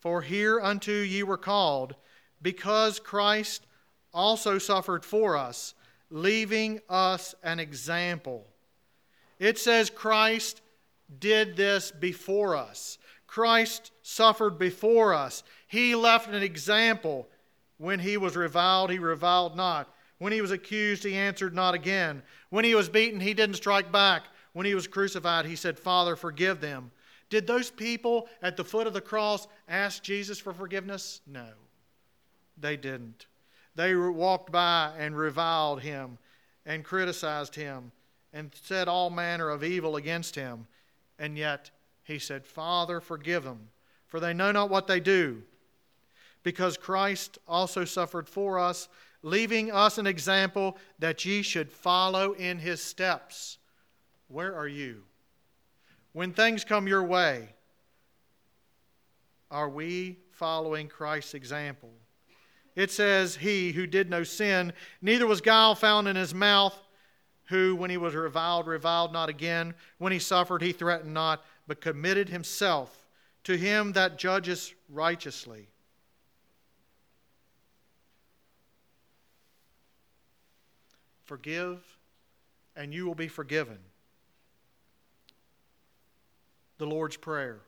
For 0.00 0.22
hereunto 0.22 1.02
ye 1.02 1.22
were 1.22 1.36
called, 1.36 1.96
because 2.42 3.00
Christ 3.00 3.66
also 4.12 4.58
suffered 4.58 5.04
for 5.04 5.36
us, 5.36 5.74
leaving 6.10 6.80
us 6.88 7.34
an 7.42 7.58
example. 7.58 8.46
It 9.38 9.58
says 9.58 9.90
Christ 9.90 10.60
did 11.18 11.56
this 11.56 11.90
before 11.90 12.56
us. 12.56 12.98
Christ 13.26 13.92
suffered 14.02 14.58
before 14.58 15.12
us. 15.12 15.42
He 15.66 15.94
left 15.94 16.28
an 16.28 16.42
example. 16.42 17.28
When 17.78 17.98
he 17.98 18.16
was 18.16 18.36
reviled, 18.36 18.90
he 18.90 18.98
reviled 18.98 19.56
not. 19.56 19.92
When 20.18 20.32
he 20.32 20.40
was 20.40 20.50
accused, 20.50 21.04
he 21.04 21.14
answered 21.14 21.54
not 21.54 21.74
again. 21.74 22.22
When 22.50 22.64
he 22.64 22.74
was 22.74 22.88
beaten, 22.88 23.20
he 23.20 23.34
didn't 23.34 23.56
strike 23.56 23.92
back. 23.92 24.24
When 24.52 24.66
he 24.66 24.74
was 24.74 24.86
crucified, 24.86 25.44
he 25.44 25.56
said, 25.56 25.78
Father, 25.78 26.16
forgive 26.16 26.60
them. 26.60 26.90
Did 27.28 27.46
those 27.46 27.70
people 27.70 28.28
at 28.40 28.56
the 28.56 28.64
foot 28.64 28.86
of 28.86 28.94
the 28.94 29.00
cross 29.00 29.48
ask 29.68 30.02
Jesus 30.02 30.38
for 30.38 30.52
forgiveness? 30.52 31.20
No, 31.26 31.48
they 32.56 32.76
didn't. 32.76 33.26
They 33.74 33.94
walked 33.94 34.50
by 34.50 34.92
and 34.98 35.16
reviled 35.16 35.82
him 35.82 36.18
and 36.64 36.84
criticized 36.84 37.54
him 37.54 37.92
and 38.32 38.50
said 38.62 38.88
all 38.88 39.10
manner 39.10 39.50
of 39.50 39.62
evil 39.62 39.96
against 39.96 40.34
him. 40.34 40.66
And 41.18 41.36
yet 41.36 41.70
he 42.04 42.18
said, 42.18 42.46
Father, 42.46 43.00
forgive 43.00 43.44
them, 43.44 43.68
for 44.06 44.20
they 44.20 44.32
know 44.32 44.52
not 44.52 44.70
what 44.70 44.86
they 44.86 45.00
do. 45.00 45.42
Because 46.42 46.76
Christ 46.76 47.38
also 47.48 47.84
suffered 47.84 48.28
for 48.28 48.58
us, 48.58 48.88
leaving 49.26 49.72
us 49.72 49.98
an 49.98 50.06
example 50.06 50.78
that 51.00 51.24
ye 51.24 51.42
should 51.42 51.68
follow 51.68 52.32
in 52.34 52.60
his 52.60 52.80
steps. 52.80 53.58
Where 54.28 54.54
are 54.54 54.68
you? 54.68 55.02
When 56.12 56.32
things 56.32 56.64
come 56.64 56.86
your 56.86 57.02
way, 57.02 57.48
are 59.50 59.68
we 59.68 60.20
following 60.30 60.86
Christ's 60.86 61.34
example? 61.34 61.90
It 62.76 62.92
says, 62.92 63.34
He 63.34 63.72
who 63.72 63.88
did 63.88 64.08
no 64.08 64.22
sin, 64.22 64.72
neither 65.02 65.26
was 65.26 65.40
guile 65.40 65.74
found 65.74 66.06
in 66.06 66.14
his 66.14 66.32
mouth, 66.32 66.78
who, 67.46 67.74
when 67.74 67.90
he 67.90 67.96
was 67.96 68.14
reviled, 68.14 68.68
reviled 68.68 69.12
not 69.12 69.28
again. 69.28 69.74
When 69.98 70.12
he 70.12 70.20
suffered, 70.20 70.62
he 70.62 70.70
threatened 70.70 71.14
not, 71.14 71.44
but 71.66 71.80
committed 71.80 72.28
himself 72.28 73.08
to 73.42 73.56
him 73.56 73.92
that 73.92 74.18
judges 74.18 74.72
righteously. 74.88 75.68
Forgive, 81.26 81.82
and 82.74 82.94
you 82.94 83.04
will 83.06 83.14
be 83.14 83.28
forgiven 83.28 83.78
the 86.78 86.86
Lord's 86.86 87.16
Prayer. 87.16 87.60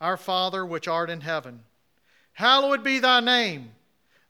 Our 0.00 0.16
Father, 0.16 0.64
which 0.64 0.88
art 0.88 1.10
in 1.10 1.20
heaven, 1.20 1.60
hallowed 2.32 2.82
be 2.82 2.98
thy 2.98 3.20
name. 3.20 3.70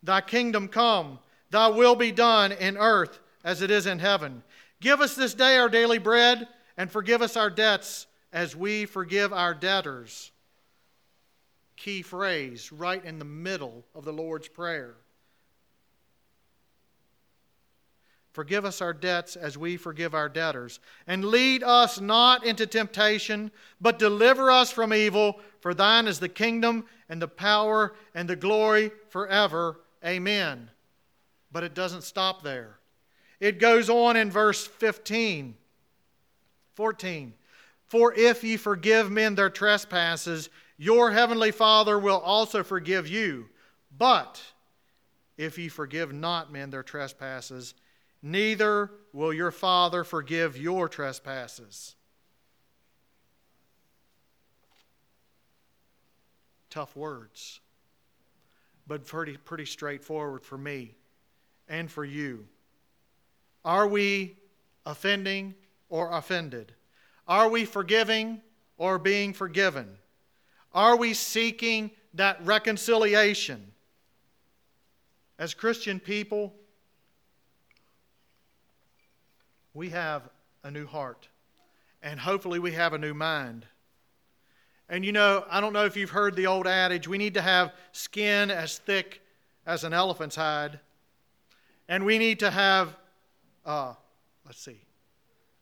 Thy 0.03 0.21
kingdom 0.21 0.69
come, 0.69 1.19
thy 1.51 1.69
will 1.69 1.95
be 1.95 2.13
done 2.13 2.53
in 2.53 2.77
earth 2.77 3.21
as 3.45 3.63
it 3.63 3.71
is 3.71 3.87
in 3.87 3.99
heaven. 3.99 4.43
Give 4.81 5.01
us 5.01 5.15
this 5.15 5.35
day 5.35 5.57
our 5.57 5.69
daily 5.69 5.99
bread, 5.99 6.49
and 6.77 6.91
forgive 6.91 7.23
us 7.23 7.37
our 7.37 7.51
debts 7.51 8.07
as 8.33 8.55
we 8.55 8.85
forgive 8.87 9.33
our 9.33 9.55
debtors. 9.55 10.31
Key 11.77 12.03
phrase 12.03 12.73
right 12.73 13.05
in 13.05 13.19
the 13.19 13.25
middle 13.25 13.85
of 13.95 14.05
the 14.05 14.13
Lord's 14.13 14.49
Prayer. 14.49 14.95
Forgive 18.39 18.65
us 18.65 18.81
our 18.81 18.93
debts 18.93 19.35
as 19.35 19.59
we 19.59 19.77
forgive 19.77 20.15
our 20.15 20.29
debtors. 20.29 20.79
And 21.09 21.25
lead 21.25 21.65
us 21.65 22.01
not 22.01 22.47
into 22.47 22.69
temptation, 22.69 23.51
but 23.81 23.99
deliver 23.99 24.49
us 24.49 24.71
from 24.71 24.95
evil. 24.95 25.41
For 25.59 25.75
thine 25.75 26.07
is 26.07 26.21
the 26.21 26.29
kingdom 26.29 26.85
and 27.09 27.21
the 27.21 27.27
power 27.27 27.97
and 28.15 28.31
the 28.31 28.37
glory 28.37 28.93
forever. 29.09 29.81
Amen. 30.07 30.71
But 31.51 31.65
it 31.65 31.75
doesn't 31.75 32.05
stop 32.05 32.45
there. 32.45 32.79
It 33.41 33.59
goes 33.59 33.91
on 33.91 34.17
in 34.17 34.31
verse 34.31 34.65
15, 34.65 35.57
14. 36.75 37.35
For 37.89 38.15
if 38.15 38.45
ye 38.45 38.57
forgive 38.57 39.11
men 39.11 39.35
their 39.35 39.51
trespasses, 39.51 40.49
your 40.77 41.11
heavenly 41.11 41.51
Father 41.51 41.99
will 41.99 42.21
also 42.21 42.63
forgive 42.63 43.09
you. 43.09 43.49
But 43.99 44.41
if 45.37 45.59
ye 45.59 45.67
forgive 45.67 46.13
not 46.13 46.53
men 46.53 46.71
their 46.71 46.85
trespasses, 46.85 47.75
neither 48.23 48.91
will 49.13 49.33
your 49.33 49.51
Father 49.51 50.05
forgive 50.05 50.57
your 50.57 50.89
trespasses. 50.89 51.95
Tough 56.71 56.95
words, 56.97 57.61
but 58.87 59.07
pretty, 59.07 59.37
pretty 59.37 59.65
straightforward 59.65 60.45
for 60.45 60.59
me 60.59 60.95
and 61.69 61.91
for 61.91 62.05
you. 62.05 62.47
Are 63.65 63.89
we 63.89 64.37
offending 64.85 65.55
or 65.89 66.13
offended? 66.13 66.73
Are 67.27 67.49
we 67.49 67.65
forgiving 67.65 68.41
or 68.77 68.99
being 68.99 69.33
forgiven? 69.33 69.97
Are 70.73 70.97
we 70.97 71.15
seeking 71.15 71.91
that 72.15 72.39
reconciliation? 72.45 73.73
As 75.39 75.55
Christian 75.55 76.01
people, 76.01 76.55
we 79.79 79.91
have 79.91 80.29
a 80.65 80.71
new 80.73 80.87
heart. 80.87 81.29
And 82.03 82.19
hopefully, 82.19 82.59
we 82.59 82.73
have 82.73 82.93
a 82.93 82.99
new 82.99 83.15
mind. 83.15 83.65
And 84.89 85.05
you 85.05 85.13
know, 85.13 85.45
I 85.49 85.61
don't 85.61 85.73
know 85.73 85.85
if 85.85 85.97
you've 85.97 86.11
heard 86.11 86.35
the 86.35 86.49
old 86.49 86.67
adage 86.67 87.07
we 87.07 87.17
need 87.17 87.35
to 87.35 87.43
have 87.43 87.73
skin 87.93 88.51
as 88.51 88.79
thick 88.79 89.23
as 89.67 89.85
an 89.85 89.93
elephant's 89.93 90.35
hide. 90.35 90.81
And 91.89 92.05
we 92.05 92.19
need 92.19 92.41
to 92.41 92.51
have, 92.51 92.97
uh, 93.65 93.95
let's 94.45 94.61
see, 94.61 94.81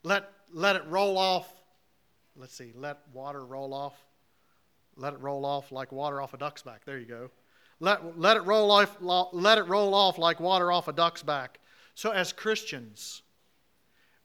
let, 0.02 0.30
let 0.52 0.76
it 0.76 0.86
roll 0.86 1.18
off. 1.18 1.52
Let's 2.36 2.54
see, 2.54 2.72
let 2.74 2.98
water 3.12 3.44
roll 3.44 3.74
off. 3.74 3.94
Let 4.96 5.12
it 5.12 5.20
roll 5.20 5.44
off 5.44 5.70
like 5.72 5.92
water 5.92 6.22
off 6.22 6.32
a 6.32 6.38
duck's 6.38 6.62
back. 6.62 6.86
There 6.86 6.98
you 6.98 7.06
go. 7.06 7.30
Let, 7.80 8.18
let, 8.18 8.38
it 8.38 8.44
roll 8.44 8.70
off, 8.70 8.96
let 9.00 9.58
it 9.58 9.66
roll 9.68 9.94
off 9.94 10.16
like 10.16 10.40
water 10.40 10.72
off 10.72 10.88
a 10.88 10.92
duck's 10.94 11.22
back. 11.22 11.60
So, 11.94 12.10
as 12.12 12.32
Christians, 12.32 13.22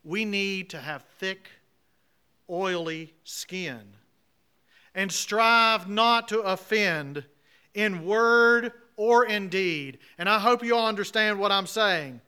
we 0.03 0.25
need 0.25 0.69
to 0.71 0.79
have 0.79 1.03
thick, 1.19 1.49
oily 2.49 3.13
skin 3.23 3.81
and 4.93 5.11
strive 5.11 5.87
not 5.89 6.27
to 6.27 6.41
offend 6.41 7.23
in 7.73 8.05
word 8.05 8.73
or 8.97 9.25
in 9.25 9.47
deed. 9.47 9.99
And 10.17 10.27
I 10.27 10.39
hope 10.39 10.63
you 10.63 10.75
all 10.75 10.87
understand 10.87 11.39
what 11.39 11.51
I'm 11.51 11.67
saying. 11.67 12.19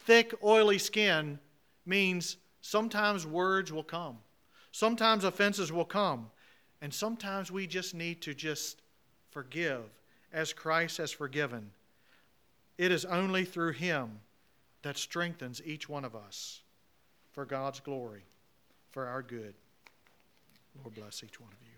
Thick, 0.00 0.34
oily 0.42 0.78
skin 0.78 1.38
means 1.86 2.36
sometimes 2.60 3.26
words 3.26 3.72
will 3.72 3.82
come, 3.82 4.18
sometimes 4.72 5.24
offenses 5.24 5.72
will 5.72 5.84
come, 5.84 6.30
and 6.80 6.92
sometimes 6.92 7.50
we 7.50 7.66
just 7.66 7.94
need 7.94 8.20
to 8.22 8.34
just 8.34 8.82
forgive 9.30 9.82
as 10.32 10.52
Christ 10.52 10.98
has 10.98 11.12
forgiven. 11.12 11.70
It 12.78 12.90
is 12.90 13.04
only 13.04 13.44
through 13.44 13.72
Him 13.72 14.20
that 14.82 14.98
strengthens 14.98 15.62
each 15.64 15.88
one 15.88 16.04
of 16.04 16.16
us 16.16 16.62
for 17.32 17.44
God's 17.44 17.80
glory, 17.80 18.22
for 18.90 19.06
our 19.06 19.22
good. 19.22 19.54
Lord 20.82 20.94
bless 20.94 21.22
each 21.24 21.40
one 21.40 21.50
of 21.50 21.66
you. 21.66 21.71